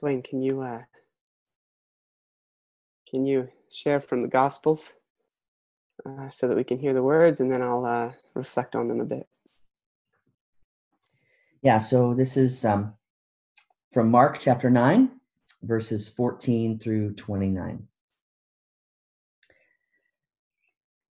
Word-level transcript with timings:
Dwayne, 0.00 0.24
can 0.24 0.40
you 0.40 0.62
uh, 0.62 0.82
can 3.10 3.26
you 3.26 3.48
share 3.72 4.00
from 4.00 4.22
the 4.22 4.28
Gospels 4.28 4.94
uh, 6.06 6.28
so 6.30 6.48
that 6.48 6.56
we 6.56 6.64
can 6.64 6.78
hear 6.78 6.94
the 6.94 7.02
words, 7.02 7.40
and 7.40 7.52
then 7.52 7.60
I'll 7.60 7.84
uh, 7.84 8.12
reflect 8.34 8.74
on 8.74 8.88
them 8.88 9.00
a 9.00 9.04
bit. 9.04 9.28
Yeah. 11.62 11.78
So 11.78 12.14
this 12.14 12.36
is 12.36 12.64
um, 12.64 12.94
from 13.92 14.10
Mark 14.10 14.38
chapter 14.40 14.70
nine, 14.70 15.10
verses 15.62 16.08
fourteen 16.08 16.78
through 16.78 17.14
twenty-nine. 17.14 17.86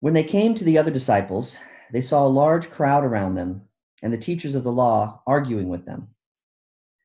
When 0.01 0.13
they 0.13 0.25
came 0.25 0.53
to 0.55 0.65
the 0.65 0.77
other 0.77 0.91
disciples, 0.91 1.57
they 1.93 2.01
saw 2.01 2.25
a 2.25 2.27
large 2.27 2.69
crowd 2.69 3.05
around 3.05 3.35
them 3.35 3.61
and 4.01 4.11
the 4.11 4.17
teachers 4.17 4.53
of 4.53 4.63
the 4.63 4.71
law 4.71 5.21
arguing 5.25 5.69
with 5.69 5.85
them. 5.85 6.09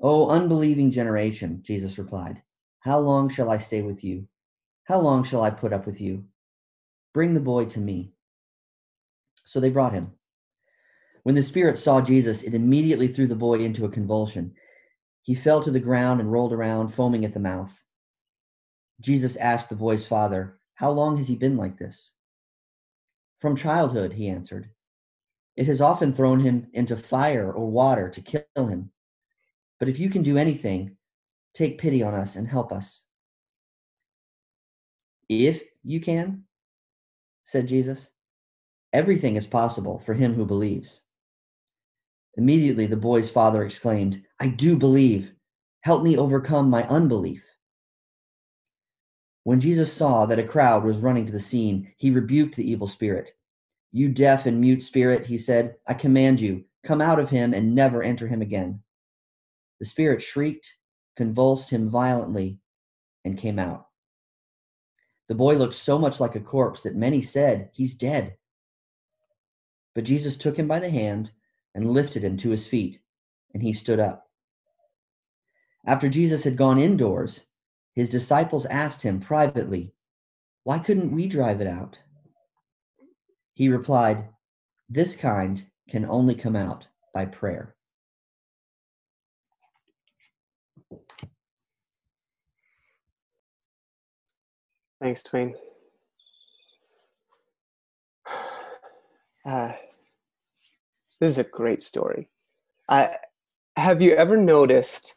O 0.00 0.28
unbelieving 0.28 0.90
generation, 0.90 1.60
Jesus 1.62 1.98
replied, 1.98 2.42
how 2.86 3.00
long 3.00 3.28
shall 3.28 3.50
I 3.50 3.58
stay 3.58 3.82
with 3.82 4.04
you? 4.04 4.28
How 4.84 5.00
long 5.00 5.24
shall 5.24 5.42
I 5.42 5.50
put 5.50 5.72
up 5.72 5.86
with 5.86 6.00
you? 6.00 6.26
Bring 7.12 7.34
the 7.34 7.40
boy 7.40 7.64
to 7.64 7.80
me. 7.80 8.12
So 9.44 9.58
they 9.58 9.70
brought 9.70 9.92
him. 9.92 10.12
When 11.24 11.34
the 11.34 11.42
spirit 11.42 11.78
saw 11.78 12.00
Jesus, 12.00 12.44
it 12.44 12.54
immediately 12.54 13.08
threw 13.08 13.26
the 13.26 13.34
boy 13.34 13.54
into 13.54 13.84
a 13.84 13.90
convulsion. 13.90 14.54
He 15.22 15.34
fell 15.34 15.60
to 15.64 15.72
the 15.72 15.80
ground 15.80 16.20
and 16.20 16.30
rolled 16.30 16.52
around, 16.52 16.90
foaming 16.90 17.24
at 17.24 17.34
the 17.34 17.40
mouth. 17.40 17.84
Jesus 19.00 19.34
asked 19.34 19.68
the 19.68 19.74
boy's 19.74 20.06
father, 20.06 20.60
How 20.76 20.92
long 20.92 21.16
has 21.16 21.26
he 21.26 21.34
been 21.34 21.56
like 21.56 21.78
this? 21.78 22.12
From 23.40 23.56
childhood, 23.56 24.12
he 24.12 24.28
answered. 24.28 24.70
It 25.56 25.66
has 25.66 25.80
often 25.80 26.12
thrown 26.12 26.38
him 26.38 26.68
into 26.72 26.96
fire 26.96 27.52
or 27.52 27.68
water 27.68 28.08
to 28.10 28.20
kill 28.20 28.68
him. 28.68 28.92
But 29.78 29.88
if 29.88 29.98
you 29.98 30.10
can 30.10 30.22
do 30.22 30.38
anything, 30.38 30.96
take 31.54 31.78
pity 31.78 32.02
on 32.02 32.14
us 32.14 32.36
and 32.36 32.48
help 32.48 32.72
us. 32.72 33.02
If 35.28 35.62
you 35.82 36.00
can, 36.00 36.44
said 37.44 37.68
Jesus, 37.68 38.10
everything 38.92 39.36
is 39.36 39.46
possible 39.46 40.02
for 40.06 40.14
him 40.14 40.34
who 40.34 40.44
believes. 40.44 41.02
Immediately 42.36 42.86
the 42.86 42.96
boy's 42.96 43.30
father 43.30 43.64
exclaimed, 43.64 44.22
I 44.40 44.48
do 44.48 44.76
believe. 44.76 45.32
Help 45.80 46.02
me 46.02 46.16
overcome 46.16 46.68
my 46.68 46.82
unbelief. 46.84 47.44
When 49.44 49.60
Jesus 49.60 49.92
saw 49.92 50.26
that 50.26 50.40
a 50.40 50.44
crowd 50.44 50.82
was 50.84 50.98
running 50.98 51.26
to 51.26 51.32
the 51.32 51.38
scene, 51.38 51.92
he 51.96 52.10
rebuked 52.10 52.56
the 52.56 52.68
evil 52.68 52.88
spirit. 52.88 53.30
You 53.92 54.08
deaf 54.08 54.46
and 54.46 54.60
mute 54.60 54.82
spirit, 54.82 55.24
he 55.24 55.38
said, 55.38 55.76
I 55.86 55.94
command 55.94 56.40
you, 56.40 56.64
come 56.84 57.00
out 57.00 57.20
of 57.20 57.30
him 57.30 57.54
and 57.54 57.74
never 57.74 58.02
enter 58.02 58.26
him 58.26 58.42
again. 58.42 58.80
The 59.78 59.86
spirit 59.86 60.22
shrieked, 60.22 60.74
convulsed 61.16 61.70
him 61.70 61.90
violently, 61.90 62.58
and 63.24 63.38
came 63.38 63.58
out. 63.58 63.86
The 65.28 65.34
boy 65.34 65.56
looked 65.56 65.74
so 65.74 65.98
much 65.98 66.20
like 66.20 66.36
a 66.36 66.40
corpse 66.40 66.82
that 66.82 66.94
many 66.94 67.22
said, 67.22 67.70
He's 67.72 67.94
dead. 67.94 68.36
But 69.94 70.04
Jesus 70.04 70.36
took 70.36 70.58
him 70.58 70.68
by 70.68 70.78
the 70.78 70.90
hand 70.90 71.30
and 71.74 71.90
lifted 71.90 72.24
him 72.24 72.36
to 72.38 72.50
his 72.50 72.66
feet, 72.66 73.00
and 73.52 73.62
he 73.62 73.72
stood 73.72 74.00
up. 74.00 74.30
After 75.86 76.08
Jesus 76.08 76.44
had 76.44 76.56
gone 76.56 76.78
indoors, 76.78 77.44
his 77.92 78.08
disciples 78.08 78.66
asked 78.66 79.02
him 79.02 79.20
privately, 79.20 79.94
Why 80.64 80.78
couldn't 80.78 81.12
we 81.12 81.28
drive 81.28 81.60
it 81.60 81.66
out? 81.66 81.98
He 83.54 83.68
replied, 83.68 84.28
This 84.88 85.16
kind 85.16 85.66
can 85.88 86.04
only 86.04 86.34
come 86.34 86.56
out 86.56 86.86
by 87.14 87.26
prayer. 87.26 87.75
Thanks, 95.00 95.22
Dwayne. 95.22 95.54
Uh, 99.44 99.70
this 101.20 101.30
is 101.30 101.38
a 101.38 101.44
great 101.44 101.80
story. 101.80 102.28
Have 102.88 104.02
you 104.02 104.12
ever 104.14 104.36
noticed 104.36 105.14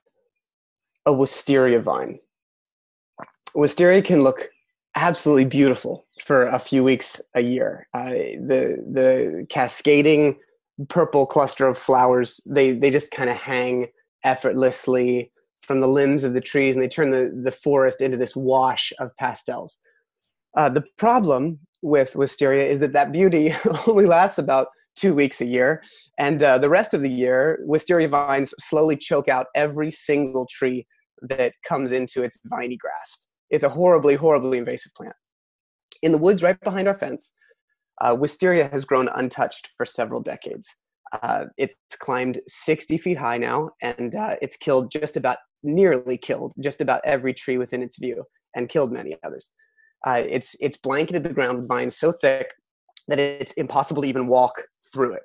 a 1.06 1.12
wisteria 1.12 1.79
vine? 1.79 2.19
Wisteria 3.56 4.03
can 4.03 4.23
look 4.23 4.50
absolutely 4.95 5.45
beautiful 5.45 6.06
for 6.23 6.46
a 6.47 6.59
few 6.59 6.84
weeks 6.84 7.22
a 7.34 7.41
year. 7.41 7.88
Uh, 7.94 8.09
the 8.09 8.84
the 8.91 9.47
cascading 9.50 10.38
purple 10.90 11.25
cluster 11.25 11.67
of 11.67 11.78
flowers 11.78 12.40
they 12.46 12.72
they 12.72 12.90
just 12.90 13.11
kind 13.11 13.29
of 13.29 13.38
hang 13.38 13.88
effortlessly 14.23 15.31
from 15.69 15.81
the 15.81 15.88
limbs 15.88 16.24
of 16.24 16.34
the 16.34 16.41
trees 16.41 16.75
and 16.75 16.81
they 16.84 16.88
turn 16.88 17.12
the, 17.12 17.31
the 17.44 17.52
forest 17.52 18.02
into 18.02 18.18
this 18.18 18.35
wash 18.35 18.91
of 18.97 19.16
pastels. 19.18 19.78
Uh, 20.57 20.68
the 20.68 20.84
problem 20.97 21.59
with 21.84 22.16
wisteria 22.16 22.68
is 22.68 22.80
that 22.80 22.91
that 22.94 23.12
beauty 23.12 23.53
only 23.88 24.08
lasts 24.08 24.40
about 24.40 24.69
two 24.96 25.13
weeks 25.13 25.41
a 25.41 25.46
year. 25.46 25.84
And 26.18 26.41
uh, 26.41 26.58
the 26.58 26.69
rest 26.69 26.96
of 26.96 27.03
the 27.03 27.12
year, 27.12 27.59
wisteria 27.68 28.08
vines 28.08 28.52
slowly 28.59 28.97
choke 28.97 29.29
out 29.29 29.46
every 29.53 29.91
single 29.91 30.47
tree 30.50 30.88
that 31.22 31.53
comes 31.63 31.91
into 31.91 32.24
its 32.24 32.40
viney 32.46 32.75
grasp. 32.75 33.19
It's 33.52 33.63
a 33.63 33.69
horribly, 33.69 34.16
horribly 34.16 34.58
invasive 34.58 34.91
plant. 34.97 35.13
In 36.02 36.12
the 36.12 36.18
woods 36.18 36.41
right 36.41 36.59
behind 36.62 36.88
our 36.88 36.96
fence, 36.96 37.31
uh, 38.02 38.18
wisteria 38.19 38.69
has 38.72 38.85
grown 38.85 39.08
untouched 39.13 39.69
for 39.78 39.85
several 39.85 40.19
decades. 40.19 40.68
Uh, 41.22 41.46
it's 41.58 41.75
climbed 42.00 42.40
60 42.47 42.97
feet 42.97 43.18
high 43.18 43.38
now, 43.38 43.70
and 43.81 44.16
uh, 44.16 44.36
it's 44.42 44.58
killed 44.58 44.92
just 44.92 45.18
about, 45.18 45.38
nearly 45.64 46.18
killed 46.18 46.53
just 46.59 46.81
about 46.81 47.02
every 47.03 47.34
tree 47.34 47.58
within 47.58 47.81
its 47.81 47.97
view, 47.97 48.24
and 48.56 48.70
killed 48.70 48.92
many 48.92 49.16
others. 49.24 49.52
Uh, 50.06 50.24
it's 50.28 50.56
it's 50.62 50.78
blanketed 50.78 51.24
the 51.24 51.34
ground 51.34 51.58
with 51.58 51.68
vines 51.68 51.97
so 51.97 52.12
thick 52.12 52.53
that 53.08 53.20
it's 53.20 53.53
impossible 53.53 54.03
to 54.03 54.08
even 54.08 54.28
walk 54.28 54.64
through 54.94 55.14
it. 55.14 55.24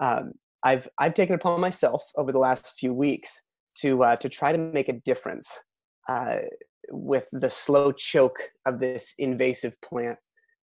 Um, 0.00 0.32
I've 0.62 0.88
I've 0.98 1.14
taken 1.14 1.34
it 1.34 1.40
upon 1.40 1.60
myself 1.60 2.04
over 2.16 2.32
the 2.32 2.38
last 2.38 2.74
few 2.78 2.92
weeks 2.92 3.42
to 3.78 4.02
uh, 4.02 4.16
to 4.16 4.28
try 4.28 4.52
to 4.52 4.58
make 4.58 4.88
a 4.88 5.00
difference 5.04 5.50
uh, 6.08 6.38
with 6.90 7.28
the 7.32 7.50
slow 7.50 7.92
choke 7.92 8.50
of 8.66 8.80
this 8.80 9.14
invasive 9.18 9.80
plant 9.82 10.18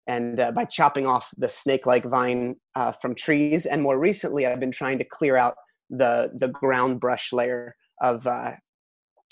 and 0.08 0.40
uh, 0.40 0.50
by 0.50 0.64
chopping 0.64 1.06
off 1.06 1.30
the 1.36 1.48
snake-like 1.48 2.04
vine 2.04 2.56
uh, 2.74 2.90
from 2.90 3.14
trees. 3.14 3.66
And 3.66 3.82
more 3.82 3.98
recently 3.98 4.46
i've 4.46 4.60
been 4.60 4.72
trying 4.72 4.98
to 4.98 5.04
clear 5.04 5.36
out 5.36 5.54
the 5.90 6.30
the 6.34 6.48
ground 6.48 7.00
brush 7.00 7.32
layer 7.32 7.76
of 8.00 8.26
uh, 8.26 8.52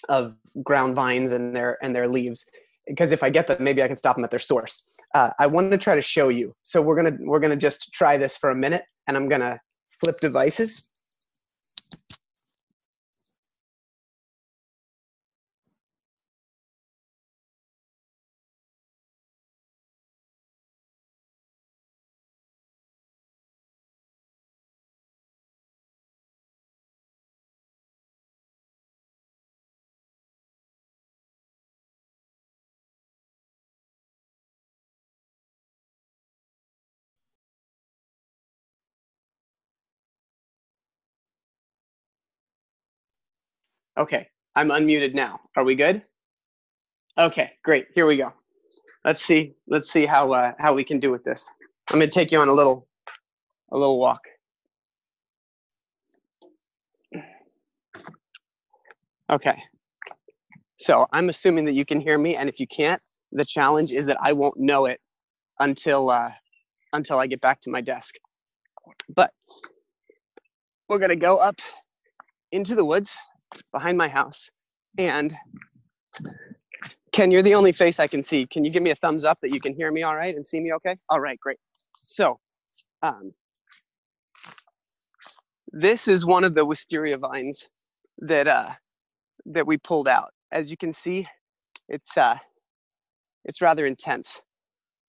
of 0.08 0.36
ground 0.62 0.94
vines 0.94 1.32
and 1.32 1.56
their 1.56 1.78
and 1.82 1.94
their 1.96 2.08
leaves. 2.08 2.44
Because 2.86 3.10
if 3.10 3.22
i 3.22 3.30
get 3.30 3.46
them 3.48 3.64
maybe 3.64 3.82
i 3.82 3.86
can 3.88 3.96
stop 3.96 4.16
them 4.16 4.24
at 4.24 4.30
their 4.30 4.38
source. 4.38 4.82
Uh, 5.14 5.30
i 5.38 5.46
want 5.46 5.70
to 5.70 5.78
try 5.78 5.94
to 5.94 6.02
show 6.02 6.28
you. 6.28 6.54
So 6.62 6.80
we're 6.80 6.96
gonna 6.96 7.16
we're 7.20 7.40
gonna 7.40 7.56
just 7.56 7.92
try 7.92 8.16
this 8.16 8.36
for 8.36 8.50
a 8.50 8.54
minute 8.54 8.84
and 9.08 9.16
i'm 9.16 9.28
gonna 9.28 9.58
flip 10.00 10.20
devices 10.20 10.86
Okay, 43.98 44.28
I'm 44.54 44.68
unmuted 44.68 45.14
now. 45.14 45.40
Are 45.56 45.64
we 45.64 45.74
good? 45.74 46.02
Okay, 47.18 47.52
great. 47.64 47.86
Here 47.94 48.06
we 48.06 48.16
go. 48.16 48.32
Let's 49.04 49.24
see. 49.24 49.54
Let's 49.66 49.90
see 49.90 50.04
how 50.04 50.32
uh, 50.32 50.52
how 50.58 50.74
we 50.74 50.84
can 50.84 51.00
do 51.00 51.10
with 51.10 51.24
this. 51.24 51.50
I'm 51.90 51.98
going 51.98 52.10
to 52.10 52.14
take 52.14 52.30
you 52.30 52.38
on 52.38 52.48
a 52.48 52.52
little 52.52 52.86
a 53.72 53.78
little 53.78 53.98
walk. 53.98 54.20
Okay. 59.30 59.62
So 60.76 61.06
I'm 61.12 61.30
assuming 61.30 61.64
that 61.64 61.72
you 61.72 61.86
can 61.86 62.00
hear 62.00 62.18
me, 62.18 62.36
and 62.36 62.48
if 62.50 62.60
you 62.60 62.66
can't, 62.66 63.00
the 63.32 63.44
challenge 63.44 63.92
is 63.92 64.04
that 64.06 64.18
I 64.20 64.32
won't 64.34 64.58
know 64.58 64.84
it 64.84 65.00
until 65.58 66.10
uh, 66.10 66.32
until 66.92 67.18
I 67.18 67.26
get 67.26 67.40
back 67.40 67.62
to 67.62 67.70
my 67.70 67.80
desk. 67.80 68.16
But 69.14 69.32
we're 70.88 70.98
gonna 70.98 71.16
go 71.16 71.38
up 71.38 71.60
into 72.52 72.74
the 72.74 72.84
woods 72.84 73.16
behind 73.72 73.98
my 73.98 74.08
house, 74.08 74.50
and 74.98 75.34
Ken, 77.12 77.30
you're 77.30 77.42
the 77.42 77.54
only 77.54 77.72
face 77.72 77.98
I 78.00 78.06
can 78.06 78.22
see. 78.22 78.46
Can 78.46 78.64
you 78.64 78.70
give 78.70 78.82
me 78.82 78.90
a 78.90 78.94
thumbs 78.96 79.24
up 79.24 79.38
that 79.42 79.50
you 79.50 79.60
can 79.60 79.74
hear 79.74 79.90
me 79.90 80.02
all 80.02 80.16
right 80.16 80.34
and 80.34 80.46
see 80.46 80.60
me 80.60 80.72
okay? 80.74 80.96
All 81.08 81.20
right, 81.20 81.38
great. 81.40 81.58
So, 81.96 82.38
um, 83.02 83.32
this 85.72 86.08
is 86.08 86.26
one 86.26 86.44
of 86.44 86.54
the 86.54 86.64
wisteria 86.64 87.18
vines 87.18 87.68
that 88.18 88.48
uh, 88.48 88.70
that 89.46 89.66
we 89.66 89.78
pulled 89.78 90.08
out. 90.08 90.32
As 90.52 90.70
you 90.70 90.76
can 90.76 90.92
see, 90.92 91.26
it's 91.88 92.16
uh, 92.16 92.38
it's 93.44 93.62
rather 93.62 93.86
intense. 93.86 94.42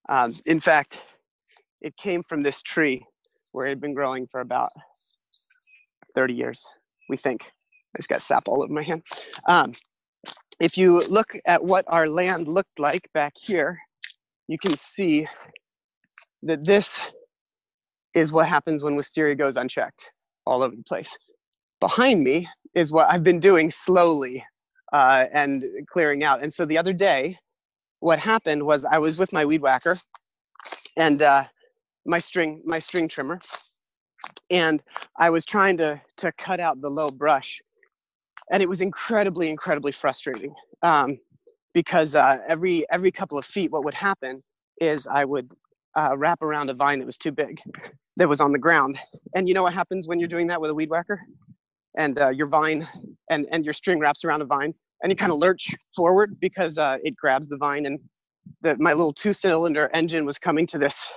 Um, 0.10 0.34
in 0.46 0.60
fact, 0.60 1.06
it 1.82 1.96
came 1.98 2.24
from 2.24 2.44
this 2.44 2.62
tree 2.62 3.06
where 3.52 3.66
it 3.66 3.70
had 3.70 3.82
been 3.82 3.94
growing 3.94 4.28
for 4.28 4.42
about 4.42 4.70
30 6.16 6.34
years, 6.34 6.68
we 7.10 7.18
think. 7.18 7.52
I 7.96 8.00
just 8.00 8.10
got 8.10 8.22
sap 8.22 8.48
all 8.48 8.64
over 8.64 8.72
my 8.72 8.84
hand. 8.84 9.04
Um, 9.48 9.74
if 10.60 10.78
you 10.78 11.02
look 11.10 11.34
at 11.46 11.64
what 11.64 11.86
our 11.88 12.10
land 12.10 12.48
looked 12.48 12.80
like 12.80 13.08
back 13.14 13.34
here, 13.36 13.78
you 14.48 14.58
can 14.58 14.76
see 14.76 15.28
that 16.44 16.66
this 16.66 17.00
is 18.14 18.32
what 18.32 18.48
happens 18.48 18.84
when 18.84 18.96
wisteria 18.96 19.36
goes 19.36 19.56
unchecked 19.56 20.12
all 20.46 20.64
over 20.64 20.76
the 20.76 20.84
place. 20.84 21.16
Behind 21.80 22.24
me 22.24 22.48
is 22.74 22.92
what 22.92 23.08
I've 23.10 23.24
been 23.24 23.40
doing 23.40 23.70
slowly 23.70 24.44
uh, 24.94 25.26
and 25.32 25.64
clearing 25.88 26.24
out. 26.24 26.42
And 26.42 26.52
so 26.52 26.66
the 26.66 26.78
other 26.78 26.94
day, 26.94 27.38
what 28.00 28.20
happened 28.20 28.64
was 28.64 28.86
I 28.86 28.98
was 28.98 29.18
with 29.18 29.34
my 29.34 29.46
weed 29.46 29.62
whacker 29.62 29.98
and 30.96 31.22
uh, 31.22 31.44
my 32.06 32.20
string 32.20 32.62
my 32.66 32.80
string 32.80 33.08
trimmer, 33.08 33.40
and 34.50 34.82
I 35.18 35.30
was 35.30 35.46
trying 35.46 35.78
to 35.78 36.02
to 36.18 36.32
cut 36.34 36.60
out 36.60 36.82
the 36.82 36.90
low 36.90 37.10
brush, 37.10 37.60
and 38.52 38.64
it 38.64 38.70
was 38.70 38.82
incredibly 38.82 39.50
incredibly 39.50 39.92
frustrating 39.92 40.54
um, 40.82 41.18
because 41.74 42.16
uh, 42.16 42.40
every 42.48 42.86
every 42.92 43.12
couple 43.12 43.38
of 43.38 43.46
feet, 43.46 43.72
what 43.72 43.84
would 43.84 43.94
happen 43.94 44.44
is 44.80 45.08
I 45.08 45.26
would 45.26 45.54
uh, 45.96 46.16
wrap 46.18 46.42
around 46.42 46.70
a 46.70 46.74
vine 46.74 47.00
that 47.00 47.06
was 47.06 47.18
too 47.18 47.32
big, 47.32 47.60
that 48.18 48.30
was 48.30 48.42
on 48.42 48.52
the 48.52 48.60
ground, 48.60 48.98
and 49.36 49.48
you 49.48 49.54
know 49.54 49.64
what 49.64 49.74
happens 49.74 50.08
when 50.08 50.20
you're 50.20 50.30
doing 50.30 50.48
that 50.48 50.62
with 50.62 50.72
a 50.72 50.76
weed 50.76 50.90
whacker, 50.90 51.22
and 51.98 52.20
uh, 52.20 52.30
your 52.30 52.48
vine 52.48 52.88
and 53.30 53.46
and 53.52 53.66
your 53.66 53.74
string 53.74 54.00
wraps 54.00 54.24
around 54.24 54.42
a 54.42 54.46
vine, 54.46 54.74
and 55.02 55.12
you 55.12 55.16
kind 55.16 55.32
of 55.32 55.38
lurch 55.38 55.74
forward 55.96 56.38
because 56.40 56.78
uh, 56.78 56.98
it 57.04 57.16
grabs 57.16 57.48
the 57.48 57.58
vine 57.58 57.86
and 57.86 58.00
the, 58.62 58.78
my 58.80 58.94
little 58.94 59.14
two 59.14 59.34
cylinder 59.34 59.90
engine 59.94 60.26
was 60.26 60.40
coming 60.40 60.66
to 60.68 60.78
this 60.78 61.08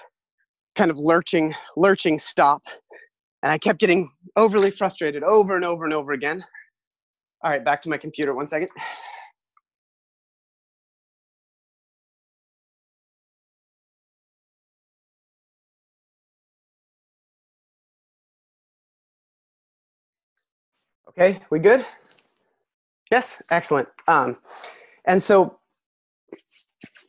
kind 0.74 0.90
of 0.90 0.98
lurching 0.98 1.54
lurching 1.76 2.18
stop 2.18 2.62
and 3.42 3.52
i 3.52 3.58
kept 3.58 3.80
getting 3.80 4.10
overly 4.36 4.70
frustrated 4.70 5.22
over 5.24 5.56
and 5.56 5.64
over 5.64 5.84
and 5.84 5.92
over 5.92 6.12
again 6.12 6.44
all 7.42 7.50
right 7.50 7.64
back 7.64 7.80
to 7.80 7.88
my 7.88 7.96
computer 7.96 8.34
one 8.34 8.46
second 8.46 8.68
okay 21.08 21.40
we 21.50 21.58
good 21.58 21.84
yes 23.10 23.42
excellent 23.50 23.88
um, 24.08 24.36
and 25.04 25.22
so 25.22 25.58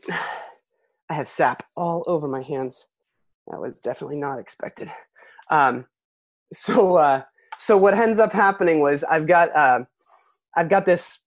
I 1.10 1.14
have 1.14 1.28
sap 1.28 1.66
all 1.76 2.04
over 2.08 2.28
my 2.28 2.42
hands. 2.42 2.88
That 3.48 3.60
was 3.60 3.80
definitely 3.80 4.20
not 4.20 4.40
expected. 4.40 4.90
Um, 5.50 5.86
so, 6.54 6.96
uh, 6.96 7.24
so 7.58 7.78
what 7.78 7.94
ends 7.94 8.20
up 8.20 8.32
happening 8.32 8.80
was 8.80 9.04
I've 9.04 9.28
got 9.28 9.56
uh, 9.56 9.82
I've 10.56 10.70
got 10.70 10.86
this 10.86 11.20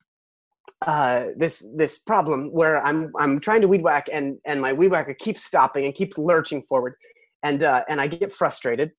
uh, 0.87 1.27
this 1.37 1.65
this 1.75 1.99
problem 1.99 2.51
where 2.53 2.85
I'm 2.85 3.11
I'm 3.19 3.41
trying 3.41 3.63
to 3.63 3.69
weed 3.69 3.83
whack 3.83 4.09
and 4.13 4.39
and 4.45 4.61
my 4.61 4.73
weed 4.73 4.89
whacker 4.89 5.15
keeps 5.15 5.43
stopping 5.43 5.87
and 5.87 5.95
keeps 5.95 6.19
lurching 6.19 6.63
forward, 6.63 6.95
and 7.43 7.63
uh, 7.63 7.85
and 7.89 8.01
I 8.01 8.07
get 8.07 8.33
frustrated 8.33 8.93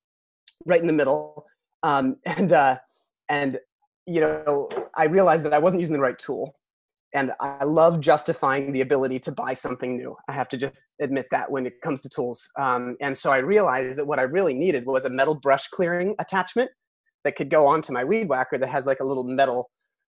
right 0.65 0.81
in 0.81 0.87
the 0.87 0.93
middle, 0.93 1.45
um, 1.83 2.17
and 2.25 2.53
uh, 2.53 2.77
and 3.29 3.59
you 4.05 4.21
know 4.21 4.69
I 4.95 5.05
realized 5.05 5.45
that 5.45 5.53
I 5.53 5.59
wasn't 5.59 5.81
using 5.81 5.93
the 5.93 6.01
right 6.01 6.17
tool, 6.17 6.55
and 7.13 7.33
I 7.39 7.63
love 7.63 7.99
justifying 7.99 8.71
the 8.71 8.81
ability 8.81 9.19
to 9.19 9.31
buy 9.31 9.53
something 9.53 9.97
new. 9.97 10.15
I 10.27 10.31
have 10.31 10.49
to 10.49 10.57
just 10.57 10.83
admit 10.99 11.27
that 11.31 11.51
when 11.51 11.67
it 11.67 11.81
comes 11.81 12.01
to 12.01 12.09
tools. 12.09 12.47
Um, 12.57 12.97
and 12.99 13.15
so 13.15 13.31
I 13.31 13.37
realized 13.37 13.97
that 13.99 14.07
what 14.07 14.19
I 14.19 14.23
really 14.23 14.53
needed 14.53 14.85
was 14.85 15.05
a 15.05 15.09
metal 15.09 15.35
brush 15.35 15.67
clearing 15.67 16.15
attachment 16.19 16.71
that 17.23 17.35
could 17.35 17.49
go 17.49 17.67
onto 17.67 17.93
my 17.93 18.03
weed 18.03 18.27
whacker 18.27 18.57
that 18.57 18.69
has 18.69 18.85
like 18.85 18.99
a 19.01 19.03
little 19.03 19.23
metal 19.23 19.69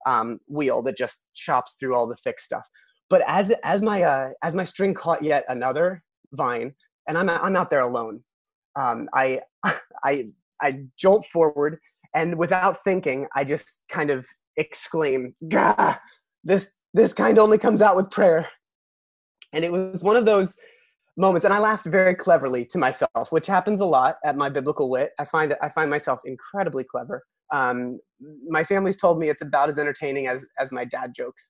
um, 0.06 0.40
wheel 0.48 0.82
that 0.84 0.98
just 0.98 1.26
chops 1.36 1.76
through 1.80 1.96
all 1.96 2.08
the 2.08 2.16
thick 2.18 2.40
stuff. 2.40 2.66
But 3.10 3.24
as 3.28 3.52
as 3.64 3.82
my 3.82 4.04
uh, 4.04 4.30
as 4.44 4.56
my 4.56 4.64
string 4.64 4.94
caught 4.94 5.24
yet 5.24 5.44
another 5.50 6.04
vine, 6.34 6.74
and 7.08 7.18
I'm 7.18 7.30
I'm 7.30 7.56
out 7.56 7.70
there 7.70 7.82
alone. 7.82 8.24
Um, 8.76 9.10
I 9.14 9.42
I 10.04 10.28
I 10.62 10.84
jolt 10.98 11.26
forward, 11.26 11.80
and 12.14 12.38
without 12.38 12.84
thinking, 12.84 13.28
I 13.36 13.44
just 13.44 13.84
kind 13.90 14.10
of 14.10 14.28
exclaim, 14.58 15.36
"Gah!" 15.48 15.98
This 16.44 16.74
this 16.94 17.14
kind 17.14 17.38
only 17.38 17.58
comes 17.58 17.82
out 17.82 17.96
with 17.96 18.10
prayer. 18.10 18.48
And 19.54 19.64
it 19.66 19.72
was 19.72 20.04
one 20.04 20.16
of 20.16 20.26
those 20.26 20.56
moments, 21.18 21.46
and 21.46 21.54
I 21.54 21.60
laughed 21.60 21.86
very 21.86 22.16
cleverly 22.16 22.66
to 22.66 22.78
myself, 22.78 23.32
which 23.32 23.48
happens 23.48 23.80
a 23.82 23.86
lot 23.86 24.18
at 24.24 24.38
my 24.38 24.50
biblical 24.50 24.90
wit. 24.90 25.12
I 25.20 25.26
find 25.26 25.56
I 25.62 25.70
find 25.70 25.90
myself 25.90 26.20
incredibly 26.26 26.84
clever. 26.84 27.24
Um, 27.52 28.00
my 28.48 28.64
family's 28.64 28.98
told 28.98 29.20
me 29.20 29.30
it's 29.30 29.42
about 29.42 29.70
as 29.70 29.80
entertaining 29.80 30.28
as 30.28 30.46
as 30.60 30.72
my 30.72 30.86
dad 30.86 31.14
jokes, 31.16 31.50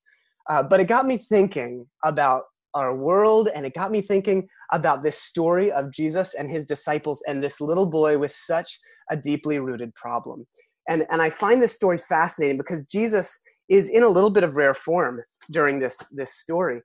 uh, 0.50 0.64
but 0.64 0.80
it 0.80 0.86
got 0.86 1.06
me 1.06 1.18
thinking 1.18 1.86
about 2.04 2.44
our 2.76 2.96
world, 2.96 3.50
and 3.54 3.66
it 3.66 3.74
got 3.74 3.92
me 3.92 4.02
thinking 4.02 4.48
about 4.72 5.04
this 5.04 5.18
story 5.18 5.72
of 5.72 5.92
Jesus 5.92 6.36
and 6.36 6.50
his 6.52 6.66
disciples 6.66 7.24
and 7.28 7.44
this 7.44 7.60
little 7.60 7.88
boy 7.88 8.18
with 8.18 8.32
such 8.32 8.80
a 9.10 9.18
deeply 9.18 9.60
rooted 9.60 9.94
problem. 9.96 10.46
And 10.88 11.06
and 11.10 11.22
I 11.22 11.30
find 11.30 11.62
this 11.62 11.76
story 11.76 11.98
fascinating 11.98 12.58
because 12.58 12.86
Jesus 12.86 13.40
is 13.70 13.90
in 13.90 14.04
a 14.04 14.10
little 14.10 14.30
bit 14.30 14.44
of 14.44 14.56
rare 14.56 14.74
form 14.74 15.22
during 15.52 15.80
this 15.80 15.98
this 16.12 16.36
story. 16.36 16.82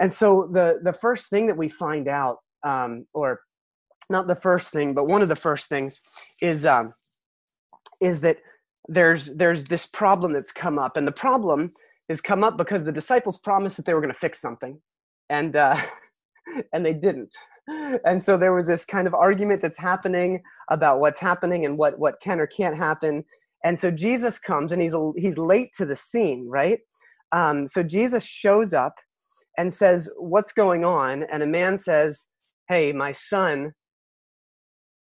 And 0.00 0.12
so 0.12 0.48
the 0.52 0.80
the 0.82 0.92
first 0.92 1.30
thing 1.30 1.46
that 1.46 1.56
we 1.56 1.68
find 1.68 2.08
out, 2.08 2.38
um, 2.64 3.06
or 3.14 3.40
not 4.10 4.26
the 4.26 4.34
first 4.34 4.70
thing, 4.70 4.94
but 4.94 5.06
one 5.06 5.22
of 5.22 5.28
the 5.28 5.36
first 5.36 5.68
things, 5.68 6.00
is 6.40 6.66
um, 6.66 6.92
is 8.00 8.20
that 8.20 8.38
there's 8.88 9.26
there's 9.26 9.66
this 9.66 9.86
problem 9.86 10.32
that's 10.32 10.52
come 10.52 10.78
up, 10.78 10.96
and 10.96 11.06
the 11.06 11.12
problem 11.12 11.72
has 12.08 12.20
come 12.20 12.44
up 12.44 12.56
because 12.56 12.84
the 12.84 12.92
disciples 12.92 13.38
promised 13.38 13.76
that 13.76 13.86
they 13.86 13.94
were 13.94 14.00
going 14.00 14.12
to 14.12 14.18
fix 14.18 14.40
something, 14.40 14.80
and 15.28 15.56
uh, 15.56 15.80
and 16.72 16.84
they 16.84 16.94
didn't. 16.94 17.34
And 18.04 18.22
so 18.22 18.36
there 18.36 18.54
was 18.54 18.66
this 18.68 18.84
kind 18.84 19.08
of 19.08 19.14
argument 19.14 19.60
that's 19.60 19.78
happening 19.78 20.42
about 20.70 21.00
what's 21.00 21.18
happening 21.18 21.64
and 21.64 21.78
what 21.78 21.98
what 21.98 22.20
can 22.20 22.38
or 22.38 22.46
can't 22.46 22.76
happen. 22.76 23.24
And 23.64 23.78
so 23.78 23.90
Jesus 23.90 24.38
comes 24.38 24.70
and 24.70 24.80
he's, 24.80 24.94
he's 25.16 25.38
late 25.38 25.72
to 25.76 25.84
the 25.84 25.96
scene, 25.96 26.46
right? 26.48 26.78
Um, 27.32 27.66
so 27.66 27.82
Jesus 27.82 28.24
shows 28.24 28.72
up 28.72 28.94
and 29.58 29.74
says, 29.74 30.08
What's 30.18 30.52
going 30.52 30.84
on? 30.84 31.24
And 31.24 31.42
a 31.42 31.46
man 31.46 31.76
says, 31.76 32.26
Hey, 32.68 32.92
my 32.92 33.12
son 33.12 33.72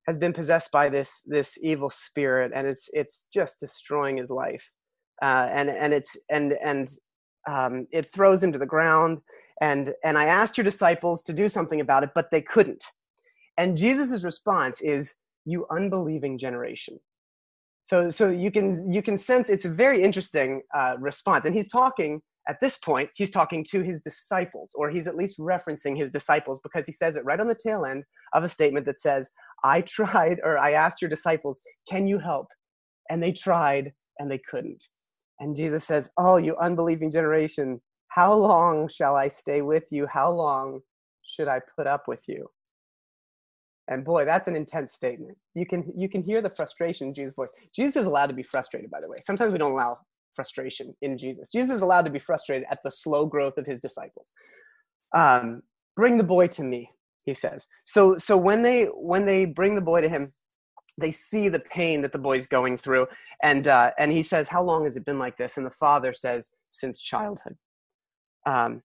has 0.08 0.18
been 0.18 0.34
possessed 0.34 0.72
by 0.72 0.90
this 0.90 1.22
this 1.26 1.58
evil 1.62 1.90
spirit 1.90 2.52
and 2.56 2.68
it's 2.68 2.90
it's 2.94 3.26
just 3.34 3.60
destroying 3.60 4.18
his 4.18 4.30
life. 4.30 4.64
Uh, 5.22 5.48
and 5.52 5.70
and 5.70 5.94
it's 5.94 6.18
and 6.30 6.54
and 6.64 6.90
um, 7.50 7.88
it 7.92 8.12
throws 8.14 8.44
him 8.44 8.52
to 8.52 8.60
the 8.60 8.66
ground 8.66 9.20
and 9.62 9.94
and 10.04 10.18
i 10.18 10.26
asked 10.26 10.58
your 10.58 10.64
disciples 10.64 11.24
to 11.24 11.34
do 11.34 11.48
something 11.50 11.82
about 11.82 12.04
it 12.04 12.12
but 12.16 12.32
they 12.32 12.42
couldn't. 12.42 12.84
And 13.58 13.78
jesus' 13.78 14.24
response 14.24 14.82
is 14.82 15.16
you 15.46 15.66
unbelieving 15.70 16.38
generation. 16.38 17.00
So 17.84 18.10
so 18.10 18.30
you 18.30 18.52
can 18.52 18.92
you 18.92 19.02
can 19.02 19.18
sense 19.18 19.50
it's 19.50 19.66
a 19.66 19.70
very 19.70 20.04
interesting 20.04 20.62
uh, 20.74 20.96
response. 21.00 21.46
And 21.46 21.56
he's 21.56 21.68
talking 21.68 22.22
at 22.50 22.60
this 22.62 22.78
point 22.78 23.10
he's 23.16 23.32
talking 23.32 23.64
to 23.64 23.82
his 23.82 24.02
disciples 24.02 24.72
or 24.76 24.90
he's 24.90 25.08
at 25.08 25.16
least 25.16 25.40
referencing 25.40 25.98
his 25.98 26.12
disciples 26.12 26.60
because 26.64 26.86
he 26.86 26.92
says 26.92 27.16
it 27.16 27.26
right 27.26 27.40
on 27.40 27.48
the 27.48 27.56
tail 27.56 27.86
end 27.86 28.04
of 28.34 28.44
a 28.44 28.48
statement 28.48 28.86
that 28.86 29.02
says 29.02 29.32
i 29.64 29.82
tried 29.82 30.40
or 30.44 30.58
i 30.58 30.72
asked 30.72 31.02
your 31.02 31.10
disciples 31.10 31.62
can 31.90 32.08
you 32.08 32.18
help 32.20 32.48
and 33.10 33.22
they 33.22 33.32
tried 33.32 33.94
and 34.20 34.30
they 34.30 34.40
couldn't 34.40 34.86
and 35.40 35.56
jesus 35.56 35.84
says 35.84 36.12
oh 36.18 36.38
you 36.38 36.56
unbelieving 36.58 37.12
generation 37.12 37.80
how 38.10 38.34
long 38.34 38.90
shall 38.90 39.16
i 39.16 39.28
stay 39.28 39.62
with 39.62 39.86
you 39.92 40.08
how 40.08 40.32
long 40.32 40.80
should 41.24 41.48
i 41.48 41.60
put 41.78 41.88
up 41.88 42.08
with 42.08 42.22
you 42.28 42.48
and 43.88 44.06
boy, 44.06 44.24
that's 44.24 44.48
an 44.48 44.56
intense 44.56 44.94
statement. 44.94 45.38
You 45.54 45.66
can 45.66 45.92
you 45.98 46.08
can 46.08 46.24
hear 46.24 46.42
the 46.42 46.50
frustration 46.50 47.10
in 47.10 47.14
Jesus' 47.14 47.34
voice. 47.34 47.52
Jesus 47.76 47.98
is 47.98 48.06
allowed 48.06 48.28
to 48.28 48.34
be 48.34 48.44
frustrated, 48.44 48.90
by 48.90 49.02
the 49.02 49.10
way. 49.10 49.18
Sometimes 49.22 49.52
we 49.52 49.58
don't 49.58 49.74
allow 49.74 50.00
frustration 50.36 50.96
in 51.02 51.18
Jesus. 51.18 51.50
Jesus 51.50 51.78
is 51.78 51.82
allowed 51.82 52.06
to 52.06 52.12
be 52.12 52.20
frustrated 52.20 52.66
at 52.70 52.80
the 52.84 52.92
slow 52.92 53.26
growth 53.26 53.58
of 53.58 53.66
his 53.66 53.80
disciples. 53.80 54.32
Um, 55.14 55.62
bring 55.96 56.18
the 56.18 56.24
boy 56.24 56.48
to 56.48 56.64
me, 56.64 56.90
he 57.26 57.34
says. 57.34 57.68
So 57.86 58.18
so 58.18 58.38
when 58.38 58.62
they 58.62 58.86
when 58.86 59.26
they 59.26 59.46
bring 59.46 59.76
the 59.76 59.82
boy 59.82 60.02
to 60.02 60.10
him, 60.10 60.32
they 61.00 61.12
see 61.12 61.50
the 61.50 61.60
pain 61.60 62.02
that 62.02 62.12
the 62.12 62.18
boy's 62.18 62.48
going 62.48 62.78
through, 62.78 63.08
and 63.44 63.68
uh, 63.68 63.92
and 63.98 64.12
he 64.12 64.24
says, 64.24 64.48
"How 64.48 64.64
long 64.64 64.86
has 64.86 64.98
it 64.98 65.06
been 65.06 65.20
like 65.20 65.38
this?" 65.38 65.58
And 65.58 65.66
the 65.66 65.72
father 65.72 66.14
says, 66.14 66.52
"Since 66.70 67.02
childhood." 67.02 67.58
Um, 68.46 68.82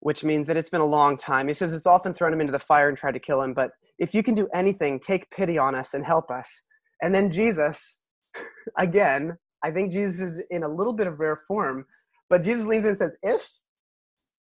which 0.00 0.22
means 0.22 0.46
that 0.46 0.56
it's 0.56 0.68
been 0.68 0.80
a 0.80 0.86
long 0.86 1.16
time. 1.16 1.48
He 1.48 1.54
says 1.54 1.72
it's 1.72 1.86
often 1.86 2.12
thrown 2.12 2.32
him 2.32 2.40
into 2.40 2.52
the 2.52 2.58
fire 2.58 2.88
and 2.88 2.98
tried 2.98 3.14
to 3.14 3.20
kill 3.20 3.42
him, 3.42 3.54
but 3.54 3.70
if 3.98 4.14
you 4.14 4.22
can 4.22 4.34
do 4.34 4.48
anything, 4.52 5.00
take 5.00 5.30
pity 5.30 5.58
on 5.58 5.74
us 5.74 5.94
and 5.94 6.04
help 6.04 6.30
us. 6.30 6.64
And 7.02 7.14
then 7.14 7.30
Jesus, 7.30 7.98
again, 8.78 9.38
I 9.64 9.70
think 9.70 9.92
Jesus 9.92 10.20
is 10.20 10.42
in 10.50 10.62
a 10.62 10.68
little 10.68 10.92
bit 10.92 11.06
of 11.06 11.18
rare 11.20 11.40
form, 11.48 11.86
but 12.28 12.42
Jesus 12.42 12.66
leans 12.66 12.84
in 12.84 12.90
and 12.90 12.98
says, 12.98 13.16
If, 13.22 13.48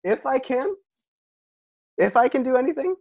if 0.03 0.25
I 0.25 0.39
can, 0.39 0.73
if 1.97 2.15
I 2.15 2.27
can 2.27 2.43
do 2.43 2.55
anything, 2.55 2.95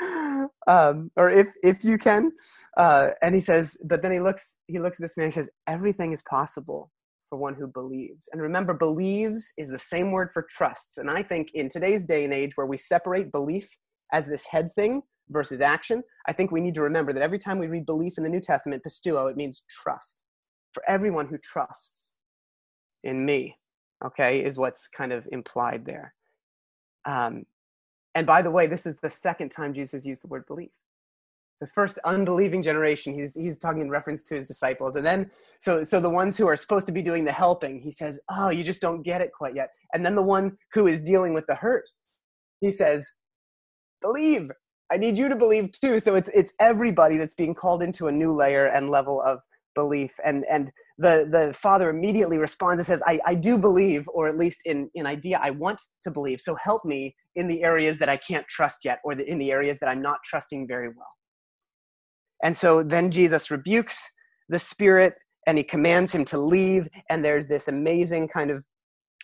um, 0.66 1.10
or 1.16 1.30
if 1.30 1.48
if 1.62 1.84
you 1.84 1.98
can, 1.98 2.32
uh, 2.76 3.10
and 3.22 3.34
he 3.34 3.40
says, 3.40 3.76
but 3.88 4.02
then 4.02 4.12
he 4.12 4.20
looks 4.20 4.56
he 4.66 4.78
looks 4.78 4.98
at 4.98 5.02
this 5.02 5.16
man 5.16 5.24
and 5.24 5.34
says, 5.34 5.50
everything 5.66 6.12
is 6.12 6.22
possible 6.22 6.90
for 7.28 7.38
one 7.38 7.54
who 7.54 7.66
believes. 7.66 8.28
And 8.32 8.42
remember, 8.42 8.74
believes 8.74 9.52
is 9.56 9.70
the 9.70 9.78
same 9.78 10.10
word 10.10 10.30
for 10.32 10.46
trusts. 10.50 10.98
And 10.98 11.10
I 11.10 11.22
think 11.22 11.50
in 11.54 11.68
today's 11.68 12.04
day 12.04 12.24
and 12.24 12.34
age 12.34 12.56
where 12.56 12.66
we 12.66 12.76
separate 12.76 13.30
belief 13.30 13.68
as 14.12 14.26
this 14.26 14.46
head 14.46 14.74
thing 14.74 15.02
versus 15.28 15.60
action, 15.60 16.02
I 16.26 16.32
think 16.32 16.50
we 16.50 16.60
need 16.60 16.74
to 16.74 16.82
remember 16.82 17.12
that 17.12 17.22
every 17.22 17.38
time 17.38 17.58
we 17.58 17.68
read 17.68 17.86
belief 17.86 18.14
in 18.18 18.24
the 18.24 18.30
New 18.30 18.40
Testament, 18.40 18.82
pisteuo, 18.84 19.30
it 19.30 19.36
means 19.36 19.62
trust. 19.70 20.24
For 20.72 20.82
everyone 20.88 21.26
who 21.26 21.38
trusts 21.38 22.14
in 23.02 23.24
me, 23.24 23.58
okay, 24.04 24.44
is 24.44 24.56
what's 24.56 24.88
kind 24.88 25.12
of 25.12 25.26
implied 25.32 25.84
there. 25.84 26.14
Um, 27.04 27.46
and 28.14 28.26
by 28.26 28.42
the 28.42 28.50
way, 28.50 28.66
this 28.66 28.86
is 28.86 28.96
the 28.96 29.10
second 29.10 29.50
time 29.50 29.74
Jesus 29.74 30.04
used 30.04 30.22
the 30.22 30.28
word 30.28 30.46
belief. 30.46 30.70
The 31.60 31.66
first 31.66 31.98
unbelieving 32.04 32.62
generation, 32.62 33.14
he's, 33.14 33.34
he's 33.34 33.58
talking 33.58 33.82
in 33.82 33.90
reference 33.90 34.22
to 34.24 34.34
his 34.34 34.46
disciples. 34.46 34.96
And 34.96 35.06
then, 35.06 35.30
so, 35.58 35.84
so 35.84 36.00
the 36.00 36.08
ones 36.08 36.38
who 36.38 36.46
are 36.46 36.56
supposed 36.56 36.86
to 36.86 36.92
be 36.92 37.02
doing 37.02 37.24
the 37.24 37.32
helping, 37.32 37.80
he 37.80 37.90
says, 37.90 38.18
Oh, 38.30 38.48
you 38.48 38.64
just 38.64 38.80
don't 38.80 39.02
get 39.02 39.20
it 39.20 39.30
quite 39.36 39.54
yet. 39.54 39.70
And 39.92 40.04
then 40.04 40.14
the 40.14 40.22
one 40.22 40.56
who 40.72 40.86
is 40.86 41.02
dealing 41.02 41.34
with 41.34 41.46
the 41.46 41.54
hurt, 41.54 41.88
he 42.60 42.70
says, 42.70 43.12
Believe. 44.00 44.50
I 44.90 44.96
need 44.96 45.18
you 45.18 45.28
to 45.28 45.36
believe 45.36 45.70
too. 45.72 46.00
So 46.00 46.16
it's, 46.16 46.30
it's 46.30 46.52
everybody 46.58 47.16
that's 47.16 47.34
being 47.34 47.54
called 47.54 47.82
into 47.82 48.08
a 48.08 48.12
new 48.12 48.34
layer 48.34 48.66
and 48.66 48.90
level 48.90 49.20
of 49.20 49.40
belief. 49.74 50.12
And, 50.24 50.44
and 50.50 50.70
the, 50.98 51.28
the 51.30 51.54
father 51.54 51.90
immediately 51.90 52.38
responds 52.38 52.78
and 52.78 52.86
says, 52.86 53.02
I, 53.06 53.20
I 53.24 53.34
do 53.34 53.58
believe, 53.58 54.08
or 54.08 54.28
at 54.28 54.36
least 54.36 54.60
in, 54.64 54.90
in 54.94 55.06
idea, 55.06 55.38
I 55.42 55.50
want 55.50 55.80
to 56.02 56.10
believe. 56.10 56.40
So 56.40 56.56
help 56.56 56.84
me 56.84 57.14
in 57.34 57.48
the 57.48 57.62
areas 57.62 57.98
that 57.98 58.08
I 58.08 58.16
can't 58.16 58.46
trust 58.48 58.84
yet, 58.84 58.98
or 59.04 59.14
the, 59.14 59.24
in 59.24 59.38
the 59.38 59.50
areas 59.50 59.78
that 59.80 59.88
I'm 59.88 60.02
not 60.02 60.18
trusting 60.24 60.66
very 60.66 60.88
well. 60.88 61.14
And 62.42 62.56
so 62.56 62.82
then 62.82 63.10
Jesus 63.10 63.50
rebukes 63.50 63.98
the 64.48 64.58
spirit 64.58 65.14
and 65.46 65.58
he 65.58 65.64
commands 65.64 66.12
him 66.12 66.24
to 66.26 66.38
leave. 66.38 66.88
And 67.08 67.24
there's 67.24 67.46
this 67.46 67.68
amazing 67.68 68.28
kind 68.28 68.50
of 68.50 68.64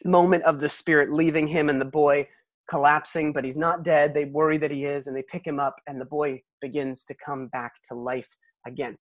moment 0.05 0.45
of 0.45 0.61
the 0.61 0.69
spirit 0.69 1.13
leaving 1.13 1.47
him 1.47 1.69
and 1.69 1.81
the 1.81 1.87
boy 1.87 2.29
collapsing, 2.69 3.33
but 3.33 3.45
he's 3.45 3.57
not 3.57 3.85
dead. 3.85 4.13
They 4.13 4.25
worry 4.25 4.59
that 4.59 4.71
he 4.71 4.85
is 4.85 5.07
and 5.07 5.17
they 5.17 5.23
pick 5.23 5.47
him 5.47 5.61
up, 5.61 5.77
and 5.87 6.01
the 6.01 6.05
boy 6.05 6.43
begins 6.61 7.05
to 7.05 7.15
come 7.15 7.49
back 7.49 7.75
to 7.89 7.95
life 7.95 8.29
again. 8.67 8.97